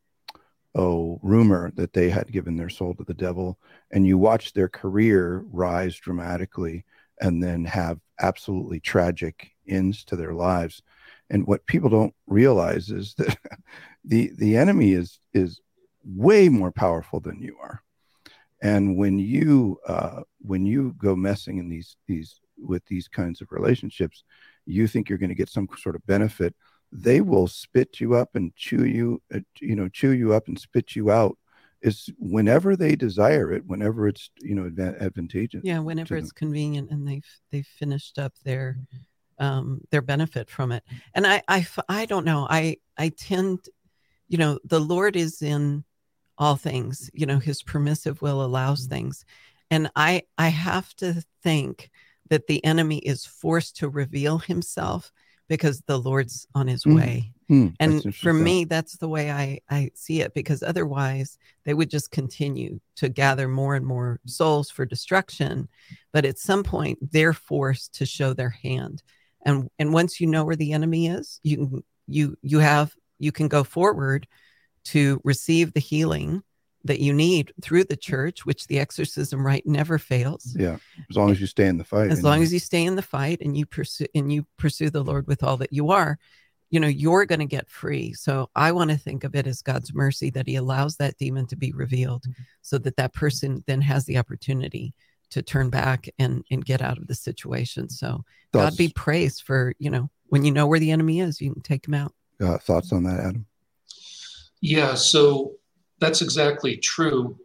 oh 0.76 1.20
rumor 1.24 1.72
that 1.76 1.94
they 1.94 2.10
had 2.10 2.32
given 2.32 2.56
their 2.56 2.70
soul 2.70 2.94
to 2.96 3.04
the 3.04 3.14
devil 3.14 3.58
and 3.92 4.06
you 4.06 4.18
watch 4.18 4.54
their 4.54 4.70
career 4.70 5.44
rise 5.52 5.96
dramatically 5.96 6.86
and 7.20 7.42
then 7.44 7.66
have 7.66 8.00
absolutely 8.20 8.80
tragic 8.80 9.52
ends 9.68 10.04
to 10.06 10.16
their 10.16 10.34
lives. 10.34 10.82
And 11.30 11.46
what 11.46 11.66
people 11.66 11.90
don't 11.90 12.14
realize 12.26 12.90
is 12.90 13.14
that 13.16 13.38
the 14.08 14.32
the 14.38 14.56
enemy 14.58 14.94
is 14.94 15.20
is 15.34 15.60
way 16.04 16.50
more 16.50 16.72
powerful 16.72 17.20
than 17.20 17.40
you 17.42 17.58
are 17.62 17.82
and 18.62 18.98
when 18.98 19.20
you 19.20 19.78
uh, 19.88 20.22
when 20.40 20.66
you 20.66 20.96
go 20.98 21.16
messing 21.16 21.58
in 21.58 21.70
these 21.70 21.98
these 22.08 22.40
with 22.58 22.84
these 22.86 23.08
kinds 23.08 23.42
of 23.42 23.52
relationships 23.52 24.24
you 24.66 24.88
think 24.88 25.10
you're 25.10 25.20
going 25.20 25.30
to 25.30 25.36
get 25.36 25.50
some 25.50 25.68
sort 25.78 25.96
of 25.96 26.06
benefit 26.06 26.56
they 26.92 27.22
will 27.22 27.48
spit 27.48 28.00
you 28.00 28.16
up 28.16 28.30
and 28.36 28.56
chew 28.56 28.86
you 28.86 29.22
uh, 29.36 29.40
you 29.60 29.76
know 29.76 29.88
chew 29.90 30.12
you 30.12 30.34
up 30.34 30.48
and 30.48 30.60
spit 30.60 30.96
you 30.96 31.12
out 31.12 31.38
is 31.82 32.10
whenever 32.18 32.76
they 32.76 32.96
desire 32.96 33.52
it, 33.52 33.66
whenever 33.66 34.08
it's 34.08 34.32
you 34.42 34.56
know 34.56 34.66
advantageous. 35.00 35.62
Yeah, 35.64 35.80
whenever 35.80 36.16
it's 36.18 36.32
convenient 36.32 36.90
and 36.90 37.08
they've 37.08 37.26
they've 37.52 37.68
finished 37.68 38.18
up 38.18 38.34
their 38.44 38.80
um, 39.40 39.82
their 39.92 40.02
benefit 40.02 40.50
from 40.50 40.72
it. 40.72 40.84
And 41.14 41.28
I 41.28 41.44
I 41.48 41.68
I 41.88 42.06
don't 42.06 42.26
know. 42.26 42.48
I 42.50 42.78
I 42.98 43.10
tend, 43.10 43.60
you 44.28 44.38
know, 44.38 44.60
the 44.64 44.80
Lord 44.80 45.16
is 45.16 45.42
in 45.42 45.84
all 46.38 46.56
things. 46.56 47.10
You 47.14 47.26
know, 47.26 47.40
His 47.40 47.64
permissive 47.64 48.22
will 48.22 48.44
allows 48.44 48.84
mm-hmm. 48.84 48.96
things, 48.96 49.26
and 49.72 49.90
I 49.96 50.24
I 50.38 50.50
have 50.50 50.94
to 50.96 51.24
think 51.44 51.90
that 52.30 52.48
the 52.48 52.64
enemy 52.66 52.98
is 52.98 53.26
forced 53.26 53.78
to 53.78 53.90
reveal 53.90 54.38
himself 54.38 55.12
because 55.48 55.82
the 55.82 55.98
Lord's 55.98 56.46
on 56.54 56.68
his 56.68 56.84
mm-hmm. 56.84 56.98
way 56.98 57.34
Hmm, 57.50 57.68
and 57.80 58.14
for 58.14 58.34
me, 58.34 58.66
that's 58.66 58.98
the 58.98 59.08
way 59.08 59.32
I, 59.32 59.60
I 59.70 59.92
see 59.96 60.20
it 60.20 60.34
because 60.34 60.62
otherwise 60.62 61.38
they 61.64 61.74
would 61.74 61.90
just 61.90 62.12
continue 62.12 62.82
to 62.98 63.08
gather 63.08 63.48
more 63.48 63.76
and 63.76 63.86
more 63.86 64.20
souls 64.26 64.70
for 64.70 64.86
destruction. 64.86 65.70
But 66.12 66.26
at 66.26 66.40
some 66.40 66.64
point, 66.64 67.00
they're 67.14 67.32
forced 67.34 67.96
to 67.96 68.06
show 68.06 68.34
their 68.34 68.50
hand. 68.50 69.02
And 69.46 69.70
and 69.80 69.94
once 69.94 70.20
you 70.20 70.28
know 70.28 70.44
where 70.44 70.58
the 70.58 70.74
enemy 70.74 71.08
is, 71.08 71.40
you 71.42 71.58
can 71.58 71.84
you 72.06 72.38
you 72.42 72.60
have 72.60 72.94
you 73.20 73.32
can 73.32 73.48
go 73.48 73.64
forward 73.64 74.28
to 74.86 75.20
receive 75.24 75.74
the 75.74 75.80
healing 75.80 76.44
that 76.84 77.00
you 77.00 77.14
need 77.14 77.54
through 77.62 77.84
the 77.84 77.98
church, 77.98 78.46
which 78.46 78.68
the 78.68 78.80
exorcism 78.80 79.46
rite 79.46 79.66
never 79.66 79.98
fails. 79.98 80.56
Yeah, 80.58 80.78
as 81.10 81.18
long 81.18 81.32
as 81.32 81.42
you 81.42 81.48
stay 81.48 81.68
in 81.68 81.78
the 81.78 81.84
fight. 81.84 82.12
As 82.12 82.24
long 82.24 82.42
as 82.42 82.54
you 82.54 82.60
stay 82.60 82.86
in 82.86 82.96
the 82.96 83.02
fight 83.02 83.40
and 83.42 83.58
you 83.58 83.66
pursue 83.66 84.06
and 84.16 84.32
you 84.32 84.46
pursue 84.58 84.90
the 84.90 85.04
Lord 85.04 85.28
with 85.28 85.44
all 85.44 85.58
that 85.58 85.74
you 85.74 85.92
are, 85.92 86.18
you 86.70 86.80
know 86.80 86.88
you're 86.88 87.26
going 87.26 87.40
to 87.40 87.46
get 87.46 87.70
free 87.70 88.14
so 88.14 88.50
i 88.56 88.72
want 88.72 88.90
to 88.90 88.98
think 88.98 89.24
of 89.24 89.36
it 89.36 89.48
as 89.48 89.62
god's 89.62 89.94
mercy 89.94 90.30
that 90.30 90.48
he 90.48 90.56
allows 90.56 90.98
that 90.98 91.18
demon 91.18 91.46
to 91.46 91.56
be 91.56 91.72
revealed 91.72 92.24
mm-hmm. 92.24 92.44
so 92.62 92.78
that 92.78 92.96
that 92.98 93.14
person 93.14 93.64
then 93.68 93.82
has 93.82 94.06
the 94.06 94.18
opportunity 94.18 94.94
to 95.30 95.42
turn 95.42 95.70
back 95.70 96.10
and 96.20 96.44
and 96.52 96.66
get 96.66 96.82
out 96.82 96.98
of 96.98 97.08
the 97.08 97.16
situation 97.16 97.90
so 97.90 98.24
god 98.52 98.76
be 98.78 98.90
praised 98.90 99.44
for 99.44 99.74
you 99.80 99.90
know 99.90 100.10
when 100.28 100.44
you 100.44 100.52
know 100.52 100.68
where 100.68 100.80
the 100.80 100.92
enemy 100.92 101.20
is 101.20 101.42
you 101.42 101.54
can 101.54 101.62
take 101.62 101.88
him 101.88 101.94
out 101.94 102.14
uh, 102.41 102.58
thoughts 102.60 102.91
on 102.91 103.03
that 103.03 103.20
adam? 103.20 103.46
Yeah 104.62 104.96
so 104.96 105.53
that's 106.00 106.22
exactly 106.22 106.77
true. 106.77 107.38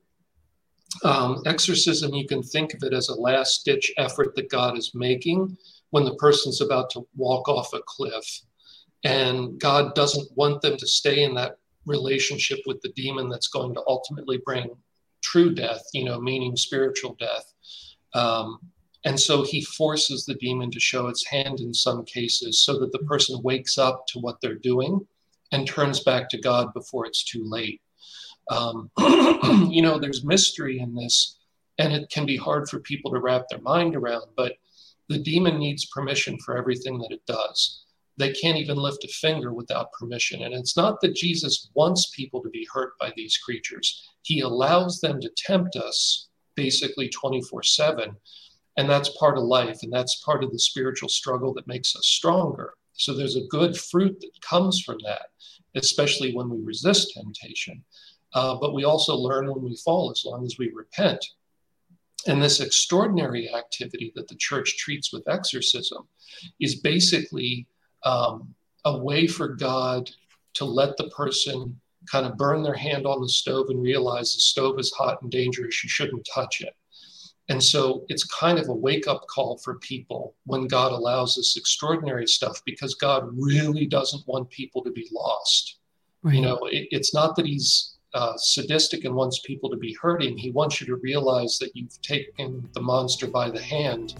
Um, 1.04 1.42
exorcism 1.46 2.12
you 2.12 2.26
can 2.26 2.42
think 2.42 2.74
of 2.74 2.82
it 2.82 2.92
as 2.92 3.08
a 3.08 3.14
last 3.14 3.64
ditch 3.64 3.90
effort 3.96 4.34
that 4.36 4.50
god 4.50 4.76
is 4.76 4.92
making 4.94 5.56
when 5.92 6.04
the 6.04 6.14
person's 6.16 6.60
about 6.60 6.90
to 6.90 7.06
walk 7.16 7.48
off 7.48 7.72
a 7.74 7.80
cliff. 7.86 8.26
And 9.04 9.60
God 9.60 9.94
doesn't 9.94 10.28
want 10.36 10.62
them 10.62 10.76
to 10.76 10.86
stay 10.86 11.22
in 11.22 11.34
that 11.34 11.56
relationship 11.86 12.60
with 12.66 12.80
the 12.80 12.92
demon 12.96 13.28
that's 13.28 13.48
going 13.48 13.74
to 13.74 13.82
ultimately 13.86 14.40
bring 14.44 14.70
true 15.22 15.54
death, 15.54 15.82
you 15.92 16.04
know, 16.04 16.20
meaning 16.20 16.56
spiritual 16.56 17.14
death. 17.18 17.52
Um, 18.14 18.58
and 19.04 19.18
so 19.18 19.42
he 19.42 19.62
forces 19.62 20.24
the 20.24 20.34
demon 20.34 20.70
to 20.70 20.80
show 20.80 21.08
its 21.08 21.26
hand 21.26 21.60
in 21.60 21.74
some 21.74 22.04
cases 22.04 22.64
so 22.64 22.78
that 22.78 22.92
the 22.92 23.00
person 23.00 23.42
wakes 23.42 23.78
up 23.78 24.06
to 24.08 24.20
what 24.20 24.40
they're 24.40 24.54
doing 24.54 25.06
and 25.50 25.66
turns 25.66 26.00
back 26.00 26.28
to 26.30 26.40
God 26.40 26.72
before 26.72 27.06
it's 27.06 27.24
too 27.24 27.44
late. 27.44 27.80
Um, 28.50 28.90
you 29.70 29.82
know, 29.82 29.98
there's 29.98 30.24
mystery 30.24 30.78
in 30.78 30.94
this, 30.94 31.38
and 31.78 31.92
it 31.92 32.10
can 32.10 32.26
be 32.26 32.36
hard 32.36 32.68
for 32.68 32.78
people 32.80 33.10
to 33.12 33.20
wrap 33.20 33.44
their 33.48 33.60
mind 33.60 33.96
around, 33.96 34.26
but 34.36 34.54
the 35.08 35.18
demon 35.18 35.58
needs 35.58 35.86
permission 35.86 36.38
for 36.38 36.56
everything 36.56 36.98
that 36.98 37.10
it 37.10 37.24
does 37.26 37.82
they 38.18 38.32
can't 38.32 38.58
even 38.58 38.76
lift 38.76 39.04
a 39.04 39.08
finger 39.08 39.52
without 39.52 39.92
permission. 39.92 40.42
And 40.42 40.54
it's 40.54 40.76
not 40.76 41.00
that 41.00 41.14
Jesus 41.14 41.70
wants 41.74 42.12
people 42.14 42.42
to 42.42 42.50
be 42.50 42.66
hurt 42.72 42.92
by 43.00 43.12
these 43.16 43.36
creatures, 43.38 44.10
He 44.22 44.40
allows 44.40 45.00
them 45.00 45.20
to 45.20 45.30
tempt 45.36 45.76
us 45.76 46.28
basically 46.54 47.08
24 47.08 47.62
7. 47.62 48.16
And 48.76 48.88
that's 48.88 49.16
part 49.18 49.36
of 49.36 49.44
life, 49.44 49.80
and 49.82 49.92
that's 49.92 50.22
part 50.24 50.42
of 50.42 50.50
the 50.50 50.58
spiritual 50.58 51.08
struggle 51.08 51.52
that 51.54 51.66
makes 51.66 51.94
us 51.94 52.06
stronger. 52.06 52.74
So 52.94 53.14
there's 53.14 53.36
a 53.36 53.46
good 53.48 53.76
fruit 53.76 54.20
that 54.20 54.40
comes 54.40 54.80
from 54.80 54.98
that, 55.04 55.26
especially 55.74 56.34
when 56.34 56.48
we 56.48 56.62
resist 56.62 57.12
temptation. 57.14 57.84
Uh, 58.34 58.56
but 58.56 58.74
we 58.74 58.84
also 58.84 59.14
learn 59.14 59.52
when 59.52 59.62
we 59.62 59.76
fall 59.76 60.10
as 60.10 60.22
long 60.24 60.44
as 60.44 60.56
we 60.58 60.70
repent. 60.70 61.24
And 62.26 62.42
this 62.42 62.60
extraordinary 62.60 63.52
activity 63.52 64.12
that 64.14 64.28
the 64.28 64.36
church 64.36 64.76
treats 64.78 65.12
with 65.12 65.28
exorcism 65.28 66.06
is 66.60 66.76
basically 66.76 67.66
um, 68.04 68.54
a 68.84 68.96
way 68.96 69.26
for 69.26 69.48
God 69.48 70.08
to 70.54 70.64
let 70.64 70.96
the 70.96 71.08
person 71.10 71.78
kind 72.10 72.26
of 72.26 72.36
burn 72.36 72.62
their 72.62 72.74
hand 72.74 73.06
on 73.06 73.20
the 73.20 73.28
stove 73.28 73.66
and 73.68 73.82
realize 73.82 74.34
the 74.34 74.40
stove 74.40 74.78
is 74.78 74.92
hot 74.92 75.22
and 75.22 75.30
dangerous, 75.30 75.82
you 75.82 75.88
shouldn't 75.88 76.28
touch 76.32 76.60
it. 76.60 76.74
And 77.52 77.62
so 77.62 78.04
it's 78.08 78.24
kind 78.24 78.58
of 78.58 78.68
a 78.68 78.74
wake 78.74 79.06
up 79.06 79.26
call 79.28 79.58
for 79.58 79.78
people 79.78 80.34
when 80.44 80.66
God 80.66 80.92
allows 80.92 81.36
this 81.36 81.56
extraordinary 81.56 82.26
stuff 82.26 82.60
because 82.64 82.94
God 82.94 83.28
really 83.32 83.86
doesn't 83.86 84.26
want 84.26 84.50
people 84.50 84.82
to 84.84 84.90
be 84.90 85.08
lost. 85.12 85.78
Right. 86.22 86.34
You 86.34 86.42
know, 86.42 86.58
it, 86.66 86.88
it's 86.90 87.14
not 87.14 87.36
that 87.36 87.46
He's 87.46 87.96
uh, 88.14 88.34
sadistic 88.36 89.04
and 89.04 89.14
wants 89.14 89.40
people 89.44 89.70
to 89.70 89.76
be 89.76 89.96
hurting. 90.00 90.36
He 90.36 90.50
wants 90.50 90.80
you 90.80 90.86
to 90.88 90.96
realize 90.96 91.58
that 91.58 91.74
you've 91.74 92.00
taken 92.02 92.68
the 92.74 92.80
monster 92.80 93.26
by 93.26 93.50
the 93.50 93.62
hand 93.62 94.14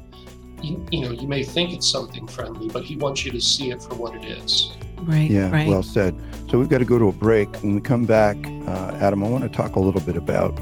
you, 0.63 0.87
you 0.91 1.01
know, 1.01 1.11
you 1.11 1.27
may 1.27 1.43
think 1.43 1.73
it's 1.73 1.91
something 1.91 2.27
friendly, 2.27 2.69
but 2.69 2.85
he 2.85 2.97
wants 2.97 3.25
you 3.25 3.33
to 3.33 3.41
see 3.41 3.71
it 3.71 3.83
for 3.83 3.95
what 3.95 4.15
it 4.15 4.25
is. 4.25 4.73
Right. 4.99 5.31
Yeah. 5.31 5.51
Right. 5.51 5.67
Well 5.67 5.83
said. 5.83 6.17
So 6.49 6.59
we've 6.59 6.69
got 6.69 6.79
to 6.79 6.85
go 6.85 6.99
to 6.99 7.09
a 7.09 7.13
break. 7.13 7.55
When 7.57 7.75
we 7.75 7.81
come 7.81 8.05
back, 8.05 8.37
uh, 8.67 8.97
Adam, 9.01 9.25
I 9.25 9.29
want 9.29 9.43
to 9.43 9.51
talk 9.51 9.75
a 9.77 9.81
little 9.81 10.01
bit 10.01 10.17
about 10.17 10.59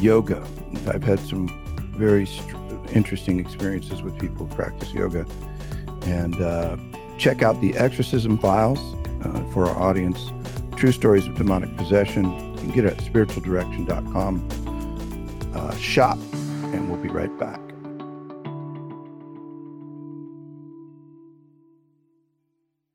yoga. 0.00 0.46
I've 0.86 1.02
had 1.02 1.18
some 1.20 1.48
very 2.00 2.26
st- 2.26 2.56
interesting 2.92 3.38
experiences 3.38 4.02
with 4.02 4.18
people 4.18 4.46
who 4.46 4.54
practice 4.56 4.92
yoga, 4.92 5.26
and 6.02 6.40
uh, 6.40 6.76
check 7.18 7.42
out 7.42 7.60
the 7.60 7.76
exorcism 7.76 8.38
files 8.38 8.80
uh, 9.22 9.44
for 9.52 9.66
our 9.66 9.78
audience. 9.78 10.32
True 10.76 10.92
stories 10.92 11.26
of 11.26 11.36
demonic 11.36 11.76
possession. 11.76 12.24
You 12.24 12.60
can 12.60 12.70
get 12.70 12.84
it 12.86 12.92
at 12.94 12.98
spiritualdirection.com 13.04 14.48
uh, 15.54 15.76
shop, 15.76 16.18
and 16.72 16.90
we'll 16.90 17.02
be 17.02 17.10
right 17.10 17.38
back. 17.38 17.59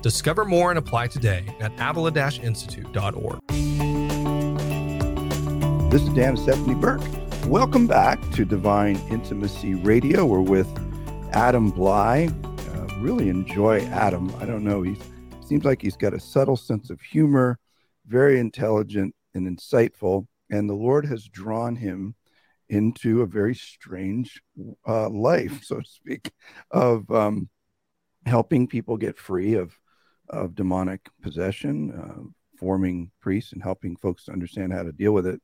Discover 0.00 0.44
more 0.44 0.70
and 0.70 0.78
apply 0.78 1.08
today 1.08 1.44
at 1.60 1.72
avila-institute.org. 1.78 3.40
This 5.90 6.02
is 6.02 6.08
Dan 6.14 6.36
Stephanie 6.36 6.74
Burke. 6.74 7.02
Welcome 7.46 7.86
back 7.86 8.18
to 8.30 8.44
Divine 8.44 8.96
Intimacy 9.10 9.74
Radio. 9.74 10.24
We're 10.24 10.40
with 10.40 10.68
Adam 11.32 11.70
Blai. 11.70 12.30
Uh, 12.74 13.00
really 13.00 13.28
enjoy 13.28 13.80
Adam. 13.86 14.34
I 14.38 14.46
don't 14.46 14.64
know. 14.64 14.82
He 14.82 14.96
seems 15.44 15.64
like 15.64 15.82
he's 15.82 15.96
got 15.96 16.14
a 16.14 16.20
subtle 16.20 16.56
sense 16.56 16.88
of 16.88 17.00
humor, 17.00 17.58
very 18.06 18.38
intelligent 18.40 19.14
and 19.34 19.46
insightful. 19.46 20.26
And 20.50 20.70
the 20.70 20.74
Lord 20.74 21.04
has 21.06 21.24
drawn 21.28 21.76
him 21.76 22.14
into 22.68 23.20
a 23.20 23.26
very 23.26 23.54
strange 23.54 24.40
uh, 24.88 25.10
life, 25.10 25.60
so 25.64 25.80
to 25.80 25.88
speak, 25.88 26.30
of 26.70 27.10
um, 27.10 27.50
helping 28.24 28.66
people 28.66 28.96
get 28.96 29.18
free 29.18 29.54
of 29.54 29.76
of 30.28 30.54
demonic 30.54 31.08
possession, 31.22 31.92
uh, 31.92 32.22
forming 32.58 33.10
priests 33.20 33.52
and 33.52 33.62
helping 33.62 33.96
folks 33.96 34.24
to 34.24 34.32
understand 34.32 34.72
how 34.72 34.82
to 34.82 34.92
deal 34.92 35.12
with 35.12 35.26
it. 35.26 35.40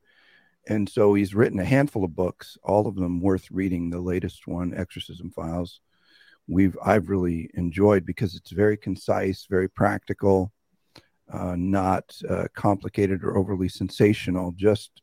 And 0.69 0.89
so 0.89 1.15
he's 1.15 1.35
written 1.35 1.59
a 1.61 1.65
handful 1.65 2.05
of 2.05 2.15
books, 2.15 2.59
all 2.63 2.87
of 2.87 2.95
them 2.95 3.21
worth 3.21 3.51
reading. 3.51 3.91
The 3.91 4.01
latest 4.01 4.47
one, 4.47 4.75
Exorcism 4.75 5.31
Files, 5.31 5.81
we've 6.47 6.77
I've 6.85 7.09
really 7.09 7.51
enjoyed 7.55 8.05
because 8.05 8.35
it's 8.35 8.51
very 8.51 8.77
concise, 8.77 9.47
very 9.49 9.69
practical, 9.69 10.53
uh, 11.33 11.57
not 11.57 12.15
uh, 12.29 12.49
complicated 12.55 13.25
or 13.25 13.37
overly 13.37 13.69
sensational. 13.69 14.53
Just 14.53 15.03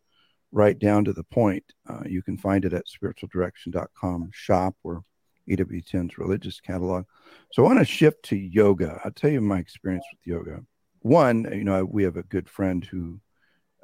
right 0.52 0.78
down 0.80 1.04
to 1.06 1.14
the 1.14 1.24
point. 1.24 1.64
Uh, 1.88 2.04
you 2.06 2.22
can 2.22 2.38
find 2.38 2.64
it 2.64 2.74
at 2.74 2.86
spiritualdirection.com 2.88 4.30
shop. 4.34 4.76
or 4.84 5.04
EWTN's 5.50 6.18
religious 6.18 6.60
catalog. 6.60 7.06
So 7.52 7.64
I 7.64 7.68
want 7.68 7.80
to 7.80 7.86
shift 7.86 8.24
to 8.24 8.36
yoga. 8.36 9.00
I'll 9.04 9.12
tell 9.12 9.30
you 9.30 9.42
my 9.42 9.60
experience 9.60 10.06
with 10.12 10.26
yoga. 10.26 10.62
One, 11.02 11.48
you 11.54 11.64
know, 11.64 11.86
we 11.86 12.04
have 12.04 12.18
a 12.18 12.24
good 12.24 12.50
friend 12.50 12.84
who 12.84 13.20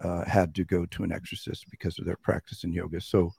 uh, 0.02 0.26
had 0.26 0.56
to 0.56 0.64
go 0.64 0.86
to 0.88 1.04
an 1.04 1.12
exorcist 1.12 1.66
because 1.70 2.00
of 2.00 2.06
their 2.06 2.18
practice 2.18 2.64
in 2.64 2.74
yoga. 2.74 3.00
So 3.00 3.32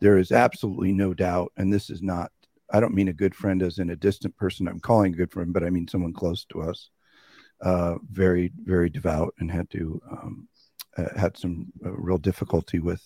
there 0.00 0.18
is 0.18 0.32
absolutely 0.32 0.92
no 0.92 1.12
doubt, 1.12 1.52
and 1.56 1.72
this 1.72 1.90
is 1.90 2.02
not, 2.02 2.30
I 2.72 2.80
don't 2.80 2.94
mean 2.94 3.08
a 3.08 3.12
good 3.12 3.34
friend 3.34 3.62
as 3.62 3.78
in 3.78 3.90
a 3.90 3.96
distant 3.96 4.36
person 4.36 4.68
I'm 4.68 4.80
calling 4.80 5.12
a 5.12 5.16
good 5.16 5.32
friend, 5.32 5.52
but 5.52 5.64
I 5.64 5.70
mean 5.70 5.88
someone 5.88 6.12
close 6.12 6.44
to 6.46 6.62
us, 6.62 6.90
uh, 7.60 7.96
very, 8.10 8.52
very 8.64 8.88
devout 8.88 9.34
and 9.38 9.50
had 9.50 9.68
to, 9.70 10.00
um, 10.10 10.48
uh, 10.96 11.18
had 11.18 11.36
some 11.36 11.66
uh, 11.84 11.92
real 11.92 12.18
difficulty 12.18 12.78
with, 12.78 13.02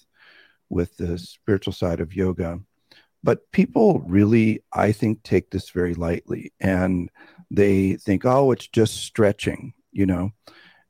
with 0.69 0.97
the 0.97 1.19
spiritual 1.19 1.73
side 1.73 2.00
of 2.00 2.14
yoga 2.14 2.61
but 3.25 3.50
people 3.52 4.00
really, 4.00 4.62
I 4.73 4.93
think, 4.93 5.23
take 5.23 5.50
this 5.50 5.71
very 5.71 5.95
lightly 5.95 6.52
and 6.61 7.11
they 7.50 7.95
think, 7.95 8.25
oh, 8.25 8.50
it's 8.50 8.67
just 8.67 9.05
stretching, 9.05 9.75
you 9.93 10.07
know. 10.07 10.31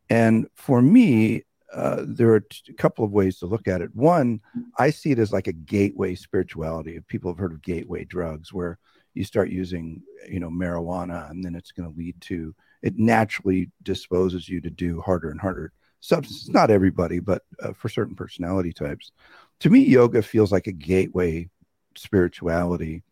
And 0.08 0.46
for 0.54 0.80
me, 0.80 1.42
uh, 1.72 2.04
there 2.06 2.30
are 2.30 2.44
a 2.68 2.72
couple 2.74 3.04
of 3.04 3.12
ways 3.12 3.38
to 3.38 3.46
look 3.46 3.66
at 3.66 3.80
it. 3.80 3.94
One, 3.94 4.40
I 4.78 4.90
see 4.90 5.10
it 5.10 5.18
as 5.18 5.32
like 5.32 5.46
a 5.46 5.52
gateway 5.52 6.14
spirituality. 6.14 6.96
If 6.96 7.06
People 7.06 7.30
have 7.30 7.38
heard 7.38 7.52
of 7.52 7.62
gateway 7.62 8.04
drugs, 8.04 8.52
where 8.52 8.78
you 9.14 9.24
start 9.24 9.50
using, 9.50 10.02
you 10.28 10.40
know, 10.40 10.50
marijuana, 10.50 11.30
and 11.30 11.44
then 11.44 11.54
it's 11.54 11.72
going 11.72 11.90
to 11.90 11.98
lead 11.98 12.20
to 12.22 12.54
it 12.82 12.98
naturally 12.98 13.70
disposes 13.82 14.48
you 14.48 14.60
to 14.60 14.70
do 14.70 15.00
harder 15.00 15.30
and 15.30 15.40
harder 15.40 15.72
substances. 16.00 16.48
Not 16.48 16.70
everybody, 16.70 17.20
but 17.20 17.42
uh, 17.62 17.72
for 17.72 17.88
certain 17.88 18.16
personality 18.16 18.72
types. 18.72 19.12
To 19.60 19.70
me, 19.70 19.80
yoga 19.80 20.20
feels 20.22 20.50
like 20.50 20.66
a 20.66 20.72
gateway 20.72 21.48
spirituality, 21.98 23.02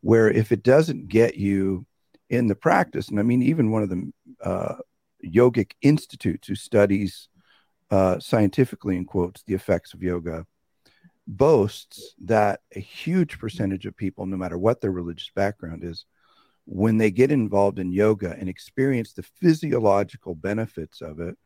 where 0.00 0.30
if 0.30 0.52
it 0.52 0.62
doesn't 0.62 1.08
get 1.08 1.36
you 1.36 1.86
in 2.30 2.46
the 2.46 2.54
practice, 2.54 3.08
and 3.08 3.18
I 3.18 3.22
mean, 3.22 3.42
even 3.42 3.70
one 3.70 3.82
of 3.82 3.88
the 3.88 4.12
uh, 4.42 4.74
yogic 5.24 5.72
institutes 5.82 6.48
who 6.48 6.54
studies 6.54 7.28
uh, 7.90 8.18
scientifically, 8.18 8.96
in 8.96 9.04
quotes, 9.04 9.42
the 9.42 9.54
effects 9.54 9.94
of 9.94 10.02
yoga, 10.02 10.46
boasts 11.26 12.14
that 12.24 12.60
a 12.74 12.80
huge 12.80 13.38
percentage 13.38 13.86
of 13.86 13.96
people, 13.96 14.26
no 14.26 14.36
matter 14.36 14.58
what 14.58 14.80
their 14.80 14.90
religious 14.90 15.30
background 15.34 15.84
is, 15.84 16.04
when 16.64 16.98
they 16.98 17.10
get 17.10 17.30
involved 17.30 17.78
in 17.78 17.90
yoga 17.92 18.36
and 18.38 18.48
experience 18.48 19.12
the 19.12 19.22
physiological 19.22 20.34
benefits 20.34 21.00
of 21.00 21.18
it, 21.20 21.36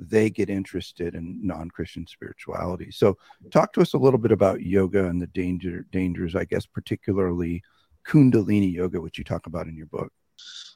they 0.00 0.30
get 0.30 0.48
interested 0.48 1.14
in 1.14 1.38
non-Christian 1.46 2.06
spirituality. 2.06 2.90
So, 2.90 3.18
talk 3.50 3.72
to 3.74 3.80
us 3.80 3.94
a 3.94 3.98
little 3.98 4.18
bit 4.18 4.32
about 4.32 4.62
yoga 4.62 5.06
and 5.06 5.20
the 5.20 5.26
danger 5.28 5.86
dangers, 5.92 6.34
I 6.34 6.44
guess, 6.44 6.66
particularly 6.66 7.62
Kundalini 8.06 8.72
yoga, 8.72 9.00
which 9.00 9.18
you 9.18 9.24
talk 9.24 9.46
about 9.46 9.66
in 9.66 9.76
your 9.76 9.86
book. 9.86 10.12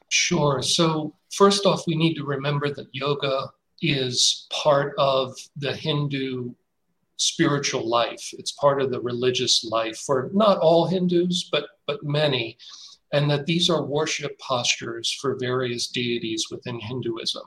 Sure. 0.09 0.61
So, 0.61 1.15
first 1.31 1.65
off, 1.65 1.83
we 1.87 1.95
need 1.95 2.15
to 2.15 2.23
remember 2.23 2.73
that 2.73 2.87
yoga 2.93 3.49
is 3.81 4.47
part 4.51 4.93
of 4.97 5.33
the 5.57 5.73
Hindu 5.73 6.53
spiritual 7.17 7.87
life. 7.87 8.29
It's 8.33 8.51
part 8.53 8.81
of 8.81 8.91
the 8.91 9.01
religious 9.01 9.63
life 9.63 9.97
for 9.97 10.29
not 10.33 10.59
all 10.59 10.85
Hindus, 10.85 11.49
but 11.51 11.65
but 11.87 12.03
many, 12.03 12.57
and 13.13 13.29
that 13.29 13.45
these 13.45 13.69
are 13.69 13.83
worship 13.83 14.37
postures 14.39 15.11
for 15.21 15.37
various 15.39 15.87
deities 15.87 16.47
within 16.51 16.79
Hinduism. 16.79 17.43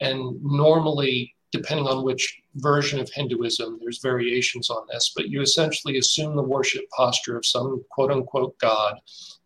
And 0.00 0.42
normally, 0.42 1.34
depending 1.52 1.86
on 1.86 2.04
which 2.04 2.38
version 2.56 3.00
of 3.00 3.10
Hinduism, 3.10 3.78
there's 3.80 4.00
variations 4.00 4.70
on 4.70 4.86
this, 4.90 5.12
but 5.14 5.28
you 5.28 5.40
essentially 5.40 5.98
assume 5.98 6.36
the 6.36 6.42
worship 6.42 6.84
posture 6.90 7.36
of 7.36 7.46
some 7.46 7.84
quote 7.90 8.10
unquote 8.10 8.58
God, 8.58 8.98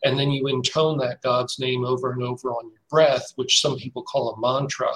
and 0.04 0.18
then 0.18 0.30
you 0.30 0.46
intone 0.48 0.98
that 0.98 1.22
God's 1.22 1.58
name 1.58 1.84
over 1.84 2.12
and 2.12 2.22
over 2.22 2.50
on 2.50 2.70
your 2.70 2.80
breath, 2.88 3.32
which 3.36 3.60
some 3.60 3.76
people 3.76 4.02
call 4.02 4.30
a 4.30 4.40
mantra 4.40 4.92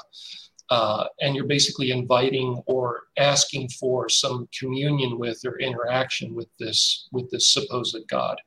uh, 0.70 1.04
and 1.20 1.34
you're 1.34 1.46
basically 1.46 1.90
inviting 1.90 2.62
or 2.66 3.04
asking 3.18 3.68
for 3.68 4.08
some 4.08 4.48
communion 4.58 5.18
with 5.18 5.40
or 5.44 5.58
interaction 5.58 6.34
with 6.34 6.48
this 6.58 7.08
with 7.12 7.30
this 7.30 7.48
supposed 7.48 7.96
god 8.08 8.40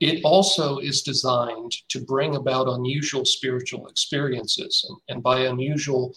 it 0.00 0.20
also 0.24 0.78
is 0.78 1.02
designed 1.02 1.72
to 1.88 2.00
bring 2.04 2.36
about 2.36 2.68
unusual 2.68 3.24
spiritual 3.24 3.88
experiences 3.88 4.86
and, 4.88 4.98
and 5.08 5.22
by 5.22 5.40
unusual 5.40 6.14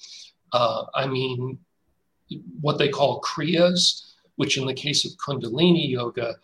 uh, 0.54 0.84
i 0.96 1.06
mean 1.08 1.58
what 2.62 2.78
they 2.78 2.90
call 2.90 3.22
kriyas 3.22 4.14
which 4.36 4.58
in 4.58 4.66
the 4.66 4.74
case 4.74 5.06
of 5.06 5.12
kundalini 5.18 5.90
yoga 5.90 6.36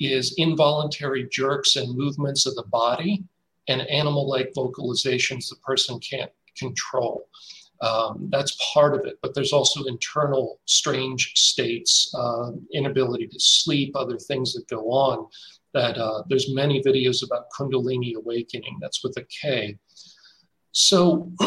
is 0.00 0.34
involuntary 0.38 1.28
jerks 1.30 1.76
and 1.76 1.96
movements 1.96 2.46
of 2.46 2.54
the 2.54 2.64
body 2.64 3.22
and 3.68 3.82
animal 3.82 4.28
like 4.28 4.52
vocalizations 4.56 5.48
the 5.48 5.56
person 5.64 5.98
can't 6.00 6.32
control 6.56 7.28
um, 7.82 8.28
that's 8.30 8.56
part 8.72 8.94
of 8.94 9.04
it, 9.06 9.18
but 9.22 9.34
there's 9.34 9.52
also 9.52 9.84
internal 9.84 10.60
strange 10.66 11.32
states, 11.34 12.14
uh, 12.16 12.52
inability 12.72 13.26
to 13.26 13.40
sleep, 13.40 13.96
other 13.96 14.18
things 14.18 14.52
that 14.54 14.68
go 14.68 14.84
on. 14.92 15.26
That 15.74 15.96
uh, 15.96 16.22
there's 16.28 16.54
many 16.54 16.82
videos 16.82 17.24
about 17.24 17.46
Kundalini 17.58 18.14
awakening. 18.14 18.78
That's 18.80 19.02
with 19.02 19.16
a 19.16 19.24
K. 19.24 19.78
So 20.72 21.30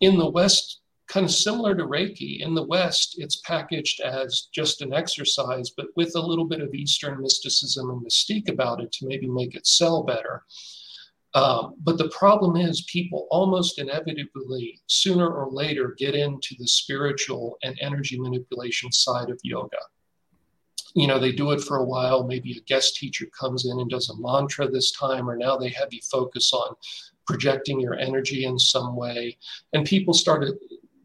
in 0.00 0.18
the 0.18 0.30
West, 0.30 0.80
kind 1.08 1.24
of 1.24 1.32
similar 1.32 1.74
to 1.74 1.84
Reiki, 1.84 2.40
in 2.40 2.54
the 2.54 2.66
West, 2.66 3.16
it's 3.18 3.40
packaged 3.40 4.00
as 4.00 4.48
just 4.54 4.80
an 4.80 4.92
exercise, 4.92 5.70
but 5.76 5.86
with 5.96 6.14
a 6.14 6.20
little 6.20 6.44
bit 6.44 6.60
of 6.60 6.72
Eastern 6.74 7.20
mysticism 7.20 7.90
and 7.90 8.06
mystique 8.06 8.48
about 8.48 8.80
it 8.80 8.92
to 8.92 9.06
maybe 9.06 9.26
make 9.26 9.54
it 9.54 9.66
sell 9.66 10.02
better. 10.02 10.44
Um, 11.34 11.74
but 11.82 11.96
the 11.96 12.08
problem 12.08 12.56
is, 12.56 12.84
people 12.90 13.28
almost 13.30 13.78
inevitably, 13.78 14.80
sooner 14.86 15.28
or 15.28 15.50
later, 15.50 15.94
get 15.96 16.14
into 16.14 16.54
the 16.58 16.66
spiritual 16.66 17.56
and 17.62 17.78
energy 17.80 18.18
manipulation 18.18 18.90
side 18.90 19.30
of 19.30 19.38
yoga. 19.42 19.78
You 20.94 21.06
know, 21.06 21.18
they 21.18 21.32
do 21.32 21.52
it 21.52 21.60
for 21.60 21.76
a 21.76 21.84
while. 21.84 22.24
Maybe 22.24 22.56
a 22.56 22.62
guest 22.62 22.96
teacher 22.96 23.26
comes 23.38 23.64
in 23.64 23.78
and 23.78 23.88
does 23.88 24.10
a 24.10 24.18
mantra 24.18 24.68
this 24.68 24.92
time, 24.92 25.28
or 25.28 25.36
now 25.36 25.56
they 25.56 25.68
have 25.70 25.92
you 25.92 26.00
focus 26.10 26.52
on 26.52 26.74
projecting 27.26 27.80
your 27.80 27.94
energy 27.94 28.44
in 28.44 28.58
some 28.58 28.96
way. 28.96 29.38
And 29.72 29.86
people 29.86 30.14
started 30.14 30.54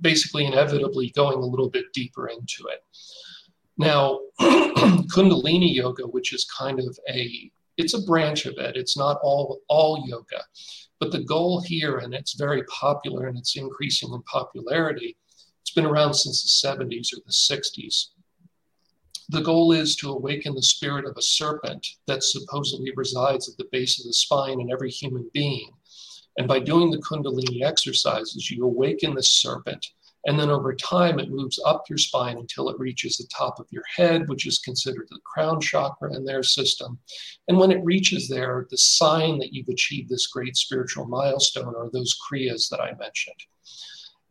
basically 0.02 0.46
inevitably 0.46 1.12
going 1.12 1.38
a 1.38 1.46
little 1.46 1.70
bit 1.70 1.94
deeper 1.94 2.28
into 2.28 2.68
it. 2.72 2.84
Now, 3.78 4.20
Kundalini 4.40 5.74
yoga, 5.74 6.04
which 6.04 6.34
is 6.34 6.46
kind 6.46 6.80
of 6.80 6.98
a 7.10 7.52
it's 7.78 7.94
a 7.94 8.04
branch 8.04 8.46
of 8.46 8.58
it. 8.58 8.78
It's 8.78 8.98
not 8.98 9.20
all 9.22 9.60
all 9.68 10.04
yoga, 10.08 10.44
but 11.00 11.12
the 11.12 11.24
goal 11.24 11.62
here, 11.62 11.98
and 11.98 12.14
it's 12.14 12.34
very 12.34 12.64
popular 12.64 13.28
and 13.28 13.38
it's 13.38 13.58
increasing 13.58 14.14
in 14.14 14.22
popularity. 14.24 15.18
It's 15.62 15.74
been 15.74 15.86
around 15.86 16.14
since 16.14 16.44
the 16.44 16.68
70s 16.68 17.08
or 17.14 17.22
the 17.26 17.32
60s. 17.32 18.10
The 19.30 19.42
goal 19.42 19.72
is 19.72 19.96
to 19.98 20.12
awaken 20.12 20.54
the 20.54 20.62
spirit 20.62 21.06
of 21.06 21.18
a 21.18 21.22
serpent 21.22 21.86
that 22.08 22.24
supposedly 22.24 22.92
resides 22.96 23.50
at 23.50 23.58
the 23.58 23.68
base 23.72 24.00
of 24.00 24.06
the 24.06 24.14
spine 24.14 24.62
in 24.62 24.72
every 24.72 24.92
human 24.92 25.30
being. 25.34 25.72
And 26.38 26.48
by 26.48 26.60
doing 26.60 26.92
the 26.92 27.02
Kundalini 27.02 27.64
exercises, 27.64 28.52
you 28.52 28.66
awaken 28.66 29.16
the 29.16 29.24
serpent 29.24 29.88
and 30.26 30.40
then 30.40 30.50
over 30.50 30.74
time, 30.74 31.20
it 31.20 31.30
moves 31.30 31.60
up 31.66 31.84
your 31.88 32.00
spine 32.00 32.38
until 32.38 32.70
it 32.70 32.80
reaches 32.80 33.18
the 33.18 33.28
top 33.28 33.60
of 33.60 33.68
your 33.70 33.84
head, 33.96 34.28
which 34.28 34.48
is 34.48 34.58
considered 34.58 35.08
the 35.10 35.20
crown 35.24 35.62
chakra 35.62 36.16
in 36.16 36.26
their 36.26 36.42
system. 36.42 36.98
And 37.48 37.58
when 37.58 37.72
it 37.72 37.84
reaches 37.84 38.28
there, 38.28 38.66
the 38.72 38.78
sign 38.78 39.38
that 39.40 39.54
you've 39.54 39.70
achieved 39.70 40.10
this 40.10 40.26
great 40.26 40.58
spiritual 40.58 41.06
milestone 41.06 41.76
are 41.76 41.92
those 41.92 42.18
kriyas 42.18 42.70
that 42.70 42.82
I 42.82 42.96
mentioned. 42.96 43.40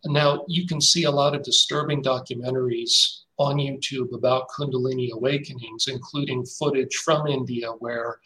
Now 0.07 0.45
you 0.49 0.67
can 0.67 0.81
see 0.81 1.05
a 1.05 1.11
lot 1.11 1.35
of 1.35 1.45
disturbing 1.45 2.03
documentaries 2.03 3.21
on 3.39 3.57
YouTube 3.57 4.13
about 4.15 4.49
Kundalini 4.49 5.11
awakenings, 5.13 5.87
including 5.89 6.45
footage 6.45 6.95
from 6.97 7.27
India 7.27 7.69
where 7.79 8.19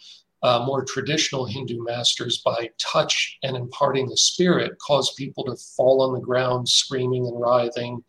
uh, 0.43 0.63
more 0.65 0.85
traditional 0.85 1.45
Hindu 1.45 1.83
masters, 1.83 2.43
by 2.45 2.71
touch 2.79 3.39
and 3.43 3.57
imparting 3.57 4.09
the 4.09 4.17
spirit, 4.17 4.79
cause 4.79 5.15
people 5.15 5.45
to 5.45 5.57
fall 5.77 6.03
on 6.03 6.15
the 6.15 6.21
ground 6.21 6.69
screaming 6.69 7.27
and 7.27 7.41
writhing, 7.41 8.05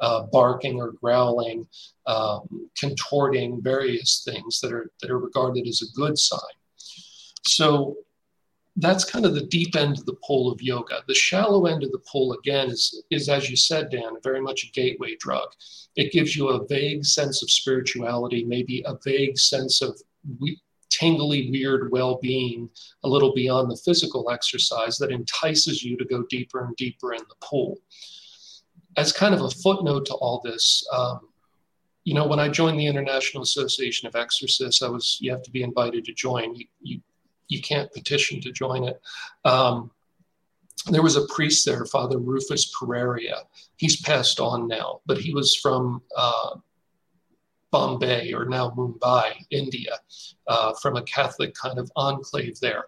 uh, 0.00 0.22
barking 0.32 0.80
or 0.80 0.92
growling, 0.92 1.66
um, 2.06 2.70
contorting 2.78 3.60
various 3.62 4.22
things 4.24 4.60
that 4.60 4.72
are, 4.72 4.90
that 5.00 5.10
are 5.10 5.18
regarded 5.18 5.66
as 5.66 5.82
a 5.82 5.96
good 5.98 6.18
sign. 6.18 6.40
So 7.46 7.96
that's 8.76 9.04
kind 9.04 9.24
of 9.24 9.34
the 9.34 9.46
deep 9.46 9.76
end 9.76 9.98
of 9.98 10.06
the 10.06 10.16
pool 10.24 10.50
of 10.50 10.60
yoga. 10.60 11.02
The 11.06 11.14
shallow 11.14 11.66
end 11.66 11.84
of 11.84 11.92
the 11.92 12.02
pool, 12.10 12.32
again, 12.32 12.70
is, 12.70 13.04
is 13.10 13.28
as 13.28 13.48
you 13.48 13.56
said, 13.56 13.90
Dan, 13.90 14.16
very 14.22 14.40
much 14.40 14.64
a 14.64 14.72
gateway 14.72 15.16
drug. 15.20 15.48
It 15.94 16.12
gives 16.12 16.34
you 16.34 16.48
a 16.48 16.66
vague 16.66 17.04
sense 17.04 17.42
of 17.42 17.50
spirituality, 17.50 18.44
maybe 18.44 18.82
a 18.86 18.96
vague 19.04 19.38
sense 19.38 19.80
of 19.80 20.00
we, 20.40 20.60
tingly, 20.90 21.50
weird 21.50 21.90
well 21.92 22.18
being, 22.20 22.68
a 23.04 23.08
little 23.08 23.32
beyond 23.34 23.70
the 23.70 23.80
physical 23.84 24.30
exercise 24.30 24.98
that 24.98 25.12
entices 25.12 25.84
you 25.84 25.96
to 25.96 26.04
go 26.04 26.24
deeper 26.28 26.64
and 26.64 26.74
deeper 26.76 27.14
in 27.14 27.22
the 27.28 27.34
pool. 27.42 27.78
As 28.96 29.12
kind 29.12 29.34
of 29.34 29.42
a 29.42 29.50
footnote 29.50 30.06
to 30.06 30.14
all 30.14 30.40
this, 30.44 30.86
um, 30.92 31.20
you 32.04 32.14
know, 32.14 32.26
when 32.26 32.38
I 32.38 32.48
joined 32.48 32.78
the 32.78 32.86
International 32.86 33.42
Association 33.42 34.06
of 34.06 34.14
Exorcists, 34.14 34.82
I 34.82 34.88
was, 34.88 35.18
you 35.20 35.30
have 35.30 35.42
to 35.42 35.50
be 35.50 35.62
invited 35.62 36.04
to 36.04 36.12
join. 36.12 36.54
You, 36.54 36.66
you 36.80 37.00
you 37.48 37.60
can't 37.60 37.92
petition 37.92 38.40
to 38.40 38.52
join 38.52 38.84
it. 38.84 39.00
Um, 39.44 39.90
there 40.90 41.02
was 41.02 41.16
a 41.16 41.26
priest 41.26 41.64
there, 41.64 41.86
Father 41.86 42.18
Rufus 42.18 42.72
Pereira. 42.78 43.44
He's 43.76 44.00
passed 44.00 44.40
on 44.40 44.68
now, 44.68 45.00
but 45.06 45.18
he 45.18 45.32
was 45.32 45.56
from 45.56 46.02
uh, 46.16 46.56
Bombay 47.70 48.32
or 48.32 48.44
now 48.44 48.70
Mumbai, 48.70 49.32
India, 49.50 49.98
uh, 50.46 50.74
from 50.80 50.96
a 50.96 51.02
Catholic 51.02 51.54
kind 51.54 51.78
of 51.78 51.90
enclave 51.96 52.60
there. 52.60 52.86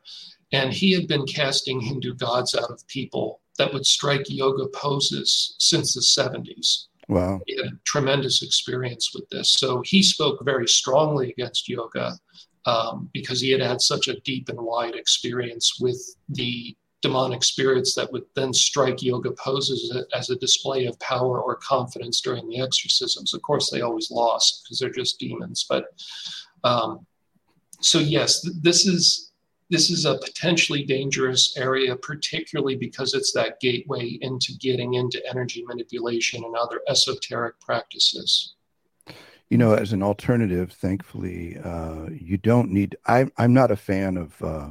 And 0.52 0.72
he 0.72 0.92
had 0.92 1.08
been 1.08 1.26
casting 1.26 1.80
Hindu 1.80 2.14
gods 2.14 2.54
out 2.54 2.70
of 2.70 2.86
people 2.86 3.40
that 3.58 3.72
would 3.72 3.86
strike 3.86 4.26
yoga 4.28 4.66
poses 4.68 5.56
since 5.58 5.94
the 5.94 6.00
70s. 6.00 6.84
Wow. 7.08 7.40
He 7.46 7.56
had 7.56 7.66
a 7.66 7.78
tremendous 7.84 8.42
experience 8.42 9.14
with 9.14 9.28
this. 9.30 9.52
So 9.52 9.82
he 9.82 10.02
spoke 10.02 10.44
very 10.44 10.68
strongly 10.68 11.30
against 11.30 11.68
yoga 11.68 12.12
um, 12.66 13.08
because 13.14 13.40
he 13.40 13.50
had 13.50 13.60
had 13.60 13.80
such 13.80 14.08
a 14.08 14.20
deep 14.20 14.48
and 14.48 14.60
wide 14.60 14.96
experience 14.96 15.78
with 15.80 15.98
the 16.28 16.76
demonic 17.00 17.44
spirits 17.44 17.94
that 17.94 18.10
would 18.12 18.24
then 18.34 18.52
strike 18.52 19.02
yoga 19.02 19.30
poses 19.32 19.96
as 20.12 20.30
a 20.30 20.36
display 20.36 20.86
of 20.86 20.98
power 20.98 21.40
or 21.40 21.54
confidence 21.56 22.20
during 22.20 22.48
the 22.48 22.60
exorcisms. 22.60 23.32
Of 23.32 23.42
course, 23.42 23.70
they 23.70 23.82
always 23.82 24.10
lost 24.10 24.64
because 24.64 24.80
they're 24.80 24.90
just 24.90 25.20
demons. 25.20 25.64
But 25.68 25.86
um, 26.64 27.06
so 27.80 28.00
yes, 28.00 28.48
this 28.60 28.86
is 28.86 29.30
this 29.68 29.90
is 29.90 30.04
a 30.04 30.18
potentially 30.18 30.84
dangerous 30.84 31.56
area, 31.56 31.96
particularly 31.96 32.76
because 32.76 33.14
it's 33.14 33.32
that 33.32 33.58
gateway 33.60 34.18
into 34.20 34.52
getting 34.60 34.94
into 34.94 35.20
energy 35.28 35.64
manipulation 35.66 36.44
and 36.44 36.54
other 36.54 36.80
esoteric 36.88 37.58
practices 37.60 38.55
you 39.50 39.58
know, 39.58 39.74
as 39.74 39.92
an 39.92 40.02
alternative, 40.02 40.72
thankfully, 40.72 41.58
uh, 41.62 42.06
you 42.10 42.36
don't 42.36 42.70
need. 42.70 42.96
I, 43.06 43.26
I'm 43.36 43.54
not 43.54 43.70
a 43.70 43.76
fan 43.76 44.16
of 44.16 44.42
uh, 44.42 44.70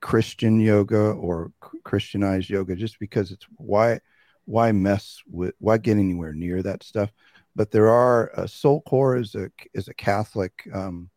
Christian 0.00 0.60
yoga 0.60 1.12
or 1.12 1.52
Christianized 1.84 2.50
yoga, 2.50 2.76
just 2.76 2.98
because 2.98 3.30
it's 3.30 3.46
why 3.56 4.00
why 4.44 4.72
mess 4.72 5.22
with 5.30 5.54
why 5.58 5.78
get 5.78 5.96
anywhere 5.96 6.34
near 6.34 6.62
that 6.62 6.82
stuff. 6.82 7.10
But 7.56 7.70
there 7.70 7.88
are 7.88 8.30
uh, 8.38 8.42
SoulCore 8.42 9.20
is 9.20 9.34
a 9.34 9.50
is 9.72 9.88
a 9.88 9.94
Catholic 9.94 10.68
um, 10.72 11.08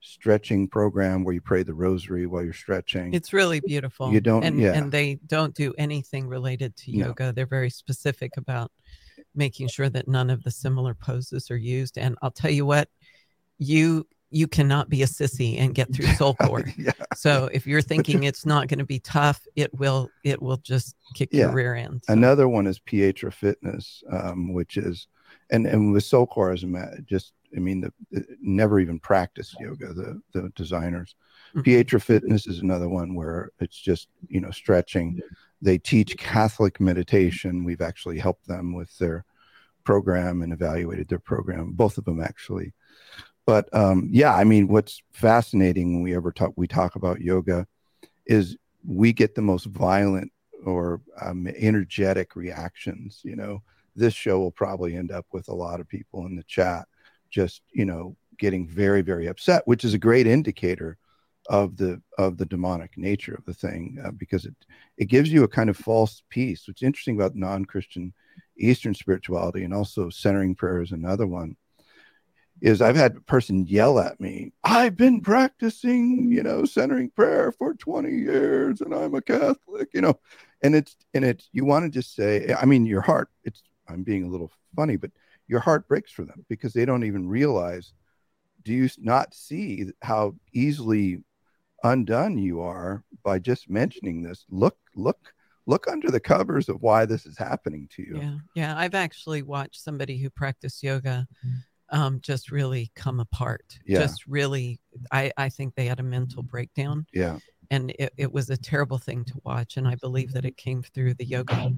stretching 0.00 0.68
program 0.68 1.24
where 1.24 1.34
you 1.34 1.40
pray 1.40 1.64
the 1.64 1.74
rosary 1.74 2.26
while 2.26 2.44
you're 2.44 2.52
stretching. 2.52 3.12
It's 3.12 3.32
really 3.32 3.58
beautiful. 3.58 4.12
You 4.12 4.20
don't, 4.20 4.44
and, 4.44 4.60
yeah. 4.60 4.74
and 4.74 4.92
they 4.92 5.18
don't 5.26 5.52
do 5.52 5.74
anything 5.76 6.28
related 6.28 6.76
to 6.76 6.92
yoga. 6.92 7.24
No. 7.24 7.32
They're 7.32 7.46
very 7.46 7.70
specific 7.70 8.36
about 8.36 8.70
making 9.36 9.68
sure 9.68 9.88
that 9.88 10.08
none 10.08 10.30
of 10.30 10.42
the 10.42 10.50
similar 10.50 10.94
poses 10.94 11.50
are 11.50 11.56
used. 11.56 11.98
And 11.98 12.16
I'll 12.22 12.30
tell 12.30 12.50
you 12.50 12.66
what, 12.66 12.88
you 13.58 14.06
you 14.30 14.48
cannot 14.48 14.88
be 14.88 15.02
a 15.02 15.06
sissy 15.06 15.58
and 15.58 15.74
get 15.74 15.92
through 15.94 16.04
SoulCore. 16.18 16.72
yeah. 16.76 16.92
So 17.14 17.48
if 17.52 17.66
you're 17.66 17.82
thinking 17.92 18.24
it's 18.24 18.44
not 18.44 18.68
going 18.68 18.78
to 18.78 18.84
be 18.84 18.98
tough, 19.00 19.40
it 19.54 19.72
will 19.74 20.10
it 20.24 20.40
will 20.40 20.58
just 20.58 20.96
kick 21.14 21.30
yeah. 21.32 21.42
your 21.42 21.52
rear 21.52 21.74
end. 21.74 22.02
So. 22.04 22.12
Another 22.12 22.48
one 22.48 22.66
is 22.66 22.78
Pietra 22.78 23.32
Fitness, 23.32 24.02
um, 24.10 24.52
which 24.52 24.76
is 24.76 25.08
and 25.50 25.66
and 25.66 25.92
with 25.92 26.04
SoulCore 26.04 26.54
as 26.54 26.64
a 26.64 27.02
just 27.02 27.32
I 27.56 27.60
mean 27.60 27.80
the, 27.80 27.92
the, 28.10 28.24
never 28.40 28.80
even 28.80 28.98
practiced 28.98 29.56
yoga 29.60 29.92
the 29.92 30.20
the 30.32 30.50
designers. 30.54 31.14
Mm-hmm. 31.54 31.60
Pietra 31.70 32.02
Fitness 32.02 32.46
is 32.46 32.60
another 32.60 32.88
one 32.88 33.14
where 33.14 33.50
it's 33.60 33.78
just 33.78 34.08
you 34.28 34.40
know 34.40 34.50
stretching. 34.50 35.20
They 35.62 35.78
teach 35.78 36.16
Catholic 36.16 36.80
meditation. 36.80 37.64
We've 37.64 37.80
actually 37.80 38.18
helped 38.18 38.46
them 38.46 38.74
with 38.74 38.96
their 38.98 39.24
program 39.84 40.42
and 40.42 40.52
evaluated 40.52 41.08
their 41.08 41.18
program, 41.18 41.72
both 41.72 41.96
of 41.96 42.04
them 42.04 42.20
actually. 42.20 42.74
But 43.46 43.72
um, 43.72 44.08
yeah, 44.12 44.34
I 44.34 44.44
mean, 44.44 44.68
what's 44.68 45.00
fascinating 45.12 45.94
when 45.94 46.02
we 46.02 46.14
ever 46.14 46.32
talk, 46.32 46.52
we 46.56 46.66
talk 46.66 46.96
about 46.96 47.20
yoga 47.20 47.66
is 48.26 48.56
we 48.84 49.12
get 49.12 49.34
the 49.34 49.42
most 49.42 49.66
violent 49.66 50.32
or 50.64 51.00
um, 51.20 51.46
energetic 51.56 52.34
reactions. 52.34 53.20
You 53.22 53.36
know, 53.36 53.62
this 53.94 54.14
show 54.14 54.40
will 54.40 54.50
probably 54.50 54.96
end 54.96 55.12
up 55.12 55.26
with 55.32 55.48
a 55.48 55.54
lot 55.54 55.80
of 55.80 55.88
people 55.88 56.26
in 56.26 56.36
the 56.36 56.42
chat 56.42 56.86
just, 57.30 57.62
you 57.72 57.84
know, 57.84 58.16
getting 58.38 58.66
very, 58.66 59.02
very 59.02 59.26
upset, 59.28 59.62
which 59.66 59.84
is 59.84 59.94
a 59.94 59.98
great 59.98 60.26
indicator 60.26 60.98
of 61.48 61.76
the 61.76 62.00
of 62.18 62.38
the 62.38 62.46
demonic 62.46 62.96
nature 62.96 63.34
of 63.34 63.44
the 63.44 63.54
thing 63.54 63.98
uh, 64.04 64.10
because 64.10 64.44
it 64.44 64.54
it 64.96 65.06
gives 65.06 65.30
you 65.30 65.44
a 65.44 65.48
kind 65.48 65.70
of 65.70 65.76
false 65.76 66.22
peace. 66.28 66.64
What's 66.66 66.82
interesting 66.82 67.16
about 67.16 67.36
non-Christian 67.36 68.12
Eastern 68.58 68.94
spirituality 68.94 69.64
and 69.64 69.74
also 69.74 70.08
centering 70.08 70.54
prayer 70.54 70.80
is 70.80 70.92
another 70.92 71.26
one. 71.26 71.56
Is 72.62 72.80
I've 72.80 72.96
had 72.96 73.16
a 73.16 73.20
person 73.20 73.66
yell 73.66 73.98
at 73.98 74.18
me, 74.18 74.52
I've 74.64 74.96
been 74.96 75.20
practicing, 75.20 76.32
you 76.32 76.42
know, 76.42 76.64
centering 76.64 77.10
prayer 77.10 77.52
for 77.52 77.74
20 77.74 78.10
years 78.10 78.80
and 78.80 78.94
I'm 78.94 79.14
a 79.14 79.20
Catholic, 79.20 79.90
you 79.92 80.00
know, 80.00 80.18
and 80.62 80.74
it's, 80.74 80.96
and 81.12 81.22
it's, 81.22 81.50
you 81.52 81.66
want 81.66 81.84
to 81.84 81.90
just 81.90 82.14
say, 82.14 82.54
I 82.58 82.64
mean, 82.64 82.86
your 82.86 83.02
heart, 83.02 83.28
it's, 83.44 83.62
I'm 83.88 84.04
being 84.04 84.24
a 84.24 84.28
little 84.28 84.50
funny, 84.74 84.96
but 84.96 85.10
your 85.48 85.60
heart 85.60 85.86
breaks 85.86 86.10
for 86.10 86.24
them 86.24 86.46
because 86.48 86.72
they 86.72 86.86
don't 86.86 87.04
even 87.04 87.28
realize. 87.28 87.92
Do 88.64 88.72
you 88.72 88.88
not 88.98 89.34
see 89.34 89.90
how 90.02 90.34
easily 90.52 91.22
undone 91.84 92.38
you 92.38 92.60
are 92.60 93.04
by 93.22 93.38
just 93.38 93.68
mentioning 93.68 94.22
this? 94.22 94.44
Look, 94.50 94.76
look 94.94 95.34
look 95.66 95.88
under 95.88 96.10
the 96.10 96.20
covers 96.20 96.68
of 96.68 96.80
why 96.80 97.04
this 97.04 97.26
is 97.26 97.36
happening 97.36 97.88
to 97.90 98.02
you. 98.02 98.18
Yeah. 98.20 98.36
Yeah. 98.54 98.78
I've 98.78 98.94
actually 98.94 99.42
watched 99.42 99.82
somebody 99.82 100.16
who 100.16 100.30
practiced 100.30 100.82
yoga 100.82 101.26
um, 101.90 102.20
just 102.20 102.50
really 102.50 102.90
come 102.94 103.20
apart. 103.20 103.78
Yeah. 103.84 103.98
Just 103.98 104.26
really, 104.26 104.78
I, 105.10 105.32
I 105.36 105.48
think 105.48 105.74
they 105.74 105.86
had 105.86 106.00
a 106.00 106.04
mental 106.04 106.42
breakdown. 106.42 107.06
Yeah. 107.12 107.38
And 107.70 107.90
it, 107.98 108.12
it 108.16 108.32
was 108.32 108.48
a 108.50 108.56
terrible 108.56 108.98
thing 108.98 109.24
to 109.24 109.34
watch. 109.42 109.76
And 109.76 109.88
I 109.88 109.96
believe 109.96 110.32
that 110.32 110.44
it 110.44 110.56
came 110.56 110.82
through 110.82 111.14
the 111.14 111.24
yoga. 111.24 111.72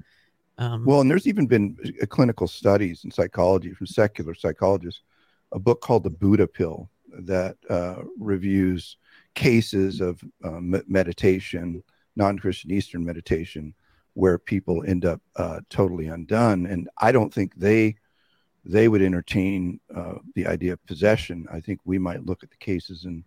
Um, 0.59 0.85
well, 0.85 1.01
and 1.01 1.09
there's 1.09 1.25
even 1.25 1.47
been 1.47 1.75
uh, 2.01 2.05
clinical 2.05 2.47
studies 2.47 3.05
in 3.05 3.11
psychology 3.11 3.73
from 3.73 3.87
secular 3.87 4.35
psychologists, 4.35 5.01
a 5.51 5.57
book 5.57 5.81
called 5.81 6.03
The 6.03 6.11
Buddha 6.11 6.45
Pill 6.45 6.91
that 7.11 7.57
uh, 7.71 8.03
reviews 8.19 8.97
cases 9.35 10.01
of 10.01 10.21
uh, 10.43 10.59
meditation, 10.59 11.83
non 12.15 12.37
Christian 12.39 12.71
Eastern 12.71 13.05
meditation 13.05 13.73
where 14.13 14.37
people 14.37 14.83
end 14.85 15.05
up 15.05 15.21
uh, 15.37 15.61
totally 15.69 16.07
undone. 16.07 16.65
And 16.65 16.89
I 16.97 17.11
don't 17.11 17.33
think 17.33 17.55
they 17.55 17.95
they 18.65 18.87
would 18.87 19.01
entertain 19.01 19.79
uh, 19.95 20.15
the 20.35 20.45
idea 20.45 20.73
of 20.73 20.85
possession. 20.85 21.47
I 21.51 21.61
think 21.61 21.79
we 21.85 21.97
might 21.97 22.25
look 22.25 22.43
at 22.43 22.49
the 22.49 22.57
cases 22.57 23.05
and 23.05 23.23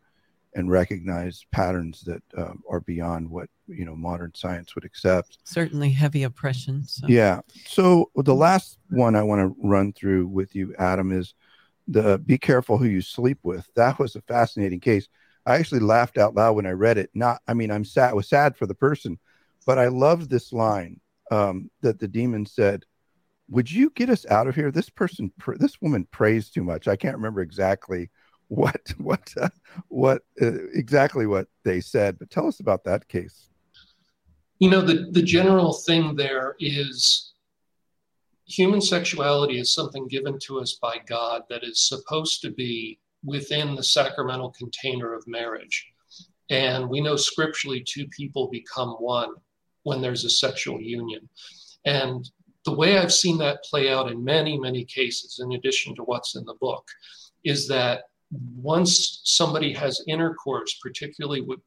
and 0.55 0.71
recognize 0.71 1.47
patterns 1.51 2.03
that 2.03 2.23
uh, 2.37 2.53
are 2.69 2.81
beyond 2.81 3.29
what 3.31 3.49
you 3.67 3.85
know 3.85 3.97
modern 3.97 4.33
science 4.35 4.75
would 4.75 4.85
accept. 4.85 5.39
Certainly, 5.45 5.91
heavy 5.91 6.25
oppression. 6.25 6.85
So. 6.85 7.07
Yeah. 7.09 7.41
So 7.67 8.11
the 8.15 8.35
last 8.35 8.79
one 8.91 9.17
I 9.17 9.23
want 9.23 9.41
to 9.41 9.57
run 9.67 9.93
through 9.93 10.27
with 10.27 10.55
you, 10.55 10.75
Adam, 10.79 11.11
is 11.11 11.35
the 11.89 12.19
be 12.19 12.39
careful 12.39 12.77
who 12.79 12.85
you 12.85 13.01
sleep 13.01 13.39
with. 13.43 13.69
That 13.75 13.99
was 13.99 14.15
a 14.15 14.23
fascinating 14.23 14.81
case. 14.81 15.09
I 15.47 15.57
actually 15.57 15.81
laughed 15.81 16.19
out 16.19 16.35
loud 16.35 16.57
when 16.57 16.67
I 16.67 16.71
read 16.71 16.99
it. 16.99 17.11
Not, 17.15 17.41
I 17.49 17.55
mean, 17.55 17.71
I'm 17.71 17.85
sad. 17.85 18.15
Was 18.15 18.29
sad 18.29 18.57
for 18.57 18.67
the 18.67 18.75
person, 18.75 19.19
but 19.67 19.79
I 19.79 19.89
loved 19.89 20.31
this 20.31 20.53
line 20.53 21.01
um, 21.31 21.71
that 21.81 21.99
the 21.99 22.09
demon 22.09 22.47
said, 22.47 22.85
"Would 23.49 23.71
you 23.71 23.91
get 23.91 24.11
us 24.11 24.25
out 24.27 24.47
of 24.47 24.55
here?" 24.55 24.71
This 24.71 24.91
person, 24.91 25.33
this 25.57 25.81
woman, 25.81 26.07
prays 26.11 26.51
too 26.51 26.63
much. 26.63 26.87
I 26.87 26.97
can't 26.97 27.17
remember 27.17 27.41
exactly 27.41 28.11
what 28.49 28.81
what 28.99 29.33
uh, 29.41 29.49
what 29.89 30.23
uh, 30.41 30.69
exactly 30.75 31.27
what 31.27 31.49
they 31.65 31.81
said, 31.81 32.19
but 32.19 32.31
tell 32.31 32.47
us 32.47 32.61
about 32.61 32.85
that 32.85 33.09
case. 33.09 33.49
You 34.59 34.71
know, 34.71 34.81
the 34.81 35.09
the 35.11 35.23
general 35.23 35.73
thing 35.73 36.15
there 36.15 36.55
is 36.61 37.33
human 38.47 38.81
sexuality 38.81 39.59
is 39.59 39.75
something 39.75 40.07
given 40.09 40.39
to 40.39 40.61
us 40.61 40.79
by 40.81 41.01
God 41.07 41.43
that 41.49 41.65
is 41.65 41.89
supposed 41.89 42.43
to 42.43 42.51
be 42.51 42.99
within 43.25 43.75
the 43.75 43.83
sacramental 43.83 44.51
container 44.51 45.15
of 45.15 45.27
marriage. 45.27 45.87
And 46.51 46.89
we 46.89 47.01
know 47.01 47.17
scripturally 47.17 47.83
two 47.87 48.07
people 48.09 48.49
become 48.49 48.91
one 48.93 49.35
when 49.85 50.01
there's 50.01 50.25
a 50.25 50.31
sexual 50.31 50.81
union. 50.81 51.29
And 51.85 52.29
the 52.65 52.75
way 52.75 52.99
I've 52.99 53.13
seen 53.13 53.39
that 53.39 53.65
play 53.65 53.91
out 53.91 54.11
in 54.11 54.23
many, 54.23 54.59
many 54.59 54.85
cases, 54.85 55.41
in 55.43 55.53
addition 55.53 55.95
to 55.97 56.05
what's 56.05 56.37
in 56.37 56.45
the 56.45 56.55
book, 56.55 56.87
is 57.45 57.67
that 57.69 58.05
once 58.57 59.21
somebody 59.25 59.73
has 59.75 60.03
intercourse, 60.09 60.79
particularly 60.83 61.43
with, 61.43 61.61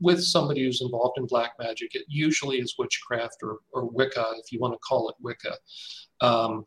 with 0.00 0.22
somebody 0.22 0.64
who's 0.64 0.80
involved 0.80 1.18
in 1.18 1.26
black 1.26 1.52
magic, 1.58 1.94
it 1.94 2.04
usually 2.08 2.58
is 2.58 2.76
witchcraft 2.78 3.36
or, 3.42 3.58
or 3.72 3.86
Wicca, 3.86 4.34
if 4.38 4.52
you 4.52 4.60
want 4.60 4.74
to 4.74 4.78
call 4.78 5.08
it 5.08 5.16
Wicca. 5.20 5.56
Um, 6.20 6.64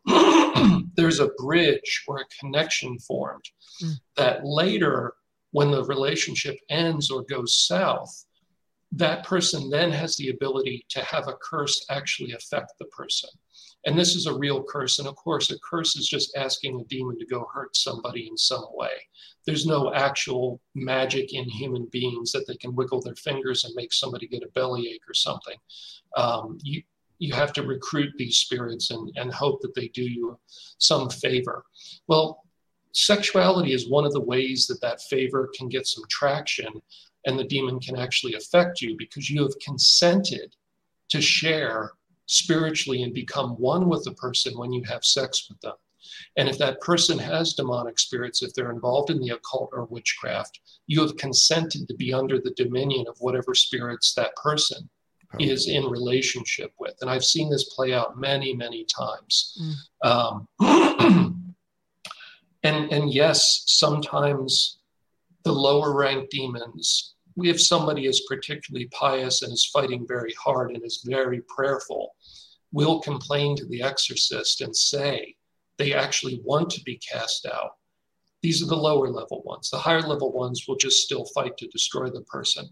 there's 0.96 1.20
a 1.20 1.30
bridge 1.38 2.04
or 2.06 2.18
a 2.18 2.26
connection 2.38 2.98
formed 2.98 3.44
mm. 3.82 3.94
that 4.16 4.44
later, 4.44 5.14
when 5.52 5.70
the 5.70 5.84
relationship 5.84 6.58
ends 6.68 7.10
or 7.10 7.22
goes 7.22 7.66
south, 7.66 8.26
that 8.92 9.24
person 9.24 9.70
then 9.70 9.90
has 9.90 10.16
the 10.16 10.28
ability 10.28 10.84
to 10.90 11.02
have 11.02 11.28
a 11.28 11.36
curse 11.42 11.84
actually 11.90 12.32
affect 12.32 12.72
the 12.78 12.84
person. 12.86 13.30
And 13.86 13.98
this 13.98 14.16
is 14.16 14.26
a 14.26 14.36
real 14.36 14.64
curse. 14.64 14.98
And 14.98 15.08
of 15.08 15.16
course, 15.16 15.50
a 15.50 15.58
curse 15.60 15.96
is 15.96 16.08
just 16.08 16.36
asking 16.36 16.80
a 16.80 16.84
demon 16.84 17.18
to 17.18 17.26
go 17.26 17.46
hurt 17.52 17.76
somebody 17.76 18.26
in 18.28 18.36
some 18.36 18.64
way. 18.72 18.90
There's 19.46 19.66
no 19.66 19.94
actual 19.94 20.60
magic 20.74 21.32
in 21.32 21.44
human 21.44 21.86
beings 21.86 22.32
that 22.32 22.46
they 22.46 22.56
can 22.56 22.74
wiggle 22.74 23.00
their 23.00 23.14
fingers 23.14 23.64
and 23.64 23.74
make 23.74 23.92
somebody 23.92 24.26
get 24.26 24.42
a 24.42 24.48
bellyache 24.48 25.08
or 25.08 25.14
something. 25.14 25.56
Um, 26.16 26.58
you, 26.62 26.82
you 27.18 27.32
have 27.34 27.52
to 27.54 27.62
recruit 27.62 28.12
these 28.18 28.38
spirits 28.38 28.90
and, 28.90 29.10
and 29.16 29.32
hope 29.32 29.60
that 29.62 29.74
they 29.74 29.88
do 29.88 30.02
you 30.02 30.38
some 30.78 31.08
favor. 31.08 31.64
Well, 32.08 32.44
sexuality 32.92 33.72
is 33.72 33.88
one 33.88 34.04
of 34.04 34.12
the 34.12 34.20
ways 34.20 34.66
that 34.66 34.80
that 34.80 35.00
favor 35.02 35.50
can 35.56 35.68
get 35.68 35.86
some 35.86 36.04
traction 36.10 36.82
and 37.26 37.38
the 37.38 37.44
demon 37.44 37.78
can 37.80 37.96
actually 37.96 38.34
affect 38.34 38.80
you 38.80 38.96
because 38.98 39.28
you 39.28 39.42
have 39.42 39.58
consented 39.60 40.54
to 41.08 41.20
share 41.20 41.92
spiritually 42.26 43.02
and 43.02 43.14
become 43.14 43.50
one 43.50 43.88
with 43.88 44.04
the 44.04 44.14
person 44.14 44.56
when 44.58 44.72
you 44.72 44.82
have 44.84 45.04
sex 45.04 45.46
with 45.48 45.60
them. 45.60 45.74
And 46.36 46.48
if 46.48 46.58
that 46.58 46.80
person 46.80 47.18
has 47.18 47.54
demonic 47.54 47.98
spirits, 47.98 48.42
if 48.42 48.52
they're 48.54 48.70
involved 48.70 49.10
in 49.10 49.20
the 49.20 49.30
occult 49.30 49.70
or 49.72 49.86
witchcraft, 49.86 50.60
you 50.86 51.00
have 51.00 51.16
consented 51.16 51.88
to 51.88 51.94
be 51.94 52.12
under 52.12 52.38
the 52.38 52.54
dominion 52.56 53.06
of 53.08 53.16
whatever 53.18 53.54
spirits 53.54 54.14
that 54.14 54.34
person 54.36 54.88
is 55.40 55.68
in 55.68 55.84
relationship 55.84 56.72
with. 56.78 56.94
And 57.00 57.10
I've 57.10 57.24
seen 57.24 57.50
this 57.50 57.74
play 57.74 57.92
out 57.92 58.18
many, 58.18 58.54
many 58.54 58.84
times. 58.84 59.76
Mm. 60.04 60.48
Um, 60.60 61.54
and, 62.62 62.92
and 62.92 63.12
yes, 63.12 63.64
sometimes 63.66 64.78
the 65.42 65.52
lower 65.52 65.94
ranked 65.94 66.30
demons 66.30 67.14
if 67.44 67.60
somebody 67.60 68.06
is 68.06 68.22
particularly 68.28 68.88
pious 68.92 69.42
and 69.42 69.52
is 69.52 69.66
fighting 69.66 70.06
very 70.06 70.32
hard 70.34 70.70
and 70.70 70.84
is 70.84 71.02
very 71.04 71.42
prayerful, 71.42 72.14
will 72.72 73.00
complain 73.00 73.56
to 73.56 73.66
the 73.66 73.82
exorcist 73.82 74.60
and 74.60 74.74
say 74.74 75.35
they 75.78 75.92
actually 75.92 76.40
want 76.44 76.70
to 76.70 76.82
be 76.84 76.96
cast 76.96 77.46
out. 77.46 77.76
These 78.42 78.62
are 78.62 78.66
the 78.66 78.76
lower 78.76 79.08
level 79.08 79.42
ones. 79.44 79.70
The 79.70 79.78
higher 79.78 80.02
level 80.02 80.32
ones 80.32 80.64
will 80.66 80.76
just 80.76 81.02
still 81.02 81.24
fight 81.34 81.56
to 81.58 81.66
destroy 81.68 82.10
the 82.10 82.22
person. 82.22 82.68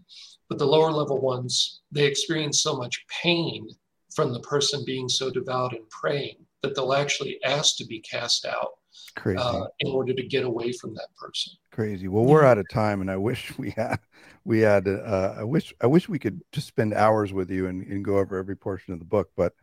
But 0.47 0.59
the 0.59 0.67
lower 0.67 0.91
level 0.91 1.19
ones, 1.19 1.81
they 1.91 2.05
experience 2.05 2.61
so 2.61 2.75
much 2.75 3.05
pain 3.23 3.67
from 4.13 4.31
the 4.31 4.39
person 4.41 4.85
being 4.85 5.09
so 5.09 5.29
devout 5.29 5.73
and 5.73 5.89
praying 5.89 6.37
that 6.61 6.75
they'll 6.75 6.93
actually 6.93 7.43
ask 7.43 7.77
to 7.77 7.85
be 7.85 7.99
cast 7.99 8.45
out 8.45 8.73
Crazy. 9.15 9.39
Uh, 9.39 9.65
in 9.79 9.91
order 9.91 10.13
to 10.13 10.23
get 10.23 10.43
away 10.43 10.71
from 10.73 10.93
that 10.95 11.07
person. 11.15 11.53
Crazy. 11.71 12.07
Well, 12.07 12.25
we're 12.25 12.43
out 12.43 12.57
of 12.57 12.67
time, 12.69 13.01
and 13.01 13.09
I 13.09 13.17
wish 13.17 13.53
we 13.57 13.71
had, 13.71 13.99
we 14.43 14.59
had. 14.59 14.87
Uh, 14.87 15.35
I 15.37 15.43
wish, 15.43 15.73
I 15.81 15.87
wish 15.87 16.09
we 16.09 16.19
could 16.19 16.41
just 16.51 16.67
spend 16.67 16.93
hours 16.93 17.33
with 17.33 17.49
you 17.49 17.67
and, 17.67 17.85
and 17.87 18.03
go 18.03 18.17
over 18.17 18.37
every 18.37 18.55
portion 18.55 18.93
of 18.93 18.99
the 18.99 19.05
book. 19.05 19.29
But 19.35 19.53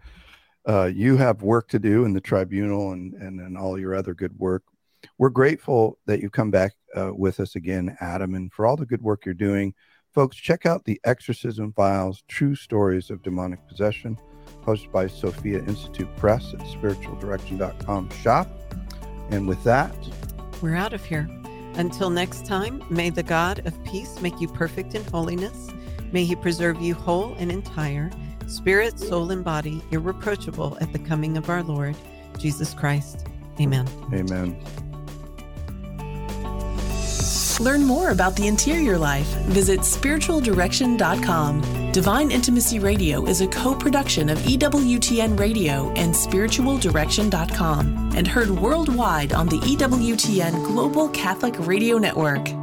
uh, 0.69 0.91
you 0.93 1.17
have 1.17 1.43
work 1.43 1.69
to 1.69 1.79
do 1.79 2.05
in 2.05 2.13
the 2.13 2.21
tribunal 2.21 2.93
and 2.93 3.15
and 3.15 3.41
and 3.41 3.57
all 3.57 3.79
your 3.79 3.95
other 3.95 4.15
good 4.15 4.39
work. 4.39 4.63
We're 5.19 5.31
grateful 5.31 5.99
that 6.07 6.21
you 6.21 6.31
come 6.31 6.51
back 6.51 6.73
uh, 6.97 7.11
with 7.13 7.41
us 7.41 7.57
again, 7.57 7.97
Adam, 8.01 8.35
and 8.35 8.53
for 8.53 8.67
all 8.67 8.77
the 8.77 8.87
good 8.87 9.03
work 9.03 9.25
you're 9.25 9.35
doing. 9.35 9.75
Folks, 10.15 10.37
check 10.37 10.67
out 10.67 10.85
the 10.85 11.01
Exorcism 11.05 11.73
Files: 11.73 12.23
True 12.29 12.55
Stories 12.55 13.11
of 13.11 13.23
Demonic 13.23 13.67
Possession, 13.67 14.19
published 14.63 14.93
by 14.93 15.07
Sophia 15.07 15.59
Institute 15.61 16.15
Press 16.17 16.53
at 16.55 16.61
spiritualdirection.com 16.61 18.11
shop. 18.11 18.49
And 19.31 19.49
with 19.49 19.63
that, 19.65 19.95
we're 20.61 20.77
out 20.77 20.93
of 20.93 21.05
here. 21.05 21.29
Until 21.75 22.11
next 22.11 22.45
time, 22.45 22.85
may 22.91 23.09
the 23.09 23.23
God 23.23 23.67
of 23.67 23.83
peace 23.85 24.21
make 24.21 24.41
you 24.41 24.49
perfect 24.49 24.95
in 24.95 25.03
holiness. 25.05 25.69
May 26.13 26.25
he 26.25 26.37
preserve 26.37 26.83
you 26.83 26.95
whole 26.95 27.35
and 27.39 27.51
entire, 27.51 28.11
spirit, 28.53 28.99
soul, 28.99 29.31
and 29.31 29.43
body, 29.43 29.83
irreproachable 29.91 30.77
at 30.81 30.93
the 30.93 30.99
coming 30.99 31.37
of 31.37 31.49
our 31.49 31.63
Lord 31.63 31.97
Jesus 32.39 32.75
Christ. 32.75 33.27
Amen. 33.61 33.89
Amen. 34.13 34.57
Learn 37.61 37.85
more 37.85 38.11
about 38.11 38.35
the 38.35 38.49
interior 38.49 38.99
life. 38.99 39.27
Visit 39.47 39.81
spiritualdirection.com. 39.81 41.93
Divine 41.93 42.31
Intimacy 42.31 42.79
Radio 42.79 43.27
is 43.27 43.41
a 43.41 43.47
co 43.47 43.75
production 43.75 44.31
of 44.31 44.39
EWTN 44.39 45.39
Radio 45.39 45.91
and 45.93 46.15
spiritualdirection.com 46.15 48.13
and 48.17 48.27
heard 48.27 48.51
worldwide 48.51 49.33
on 49.33 49.47
the 49.47 49.59
EWTN 49.59 50.67
Global 50.67 51.09
Catholic 51.11 51.55
Radio 51.61 51.99
Network. 51.99 52.62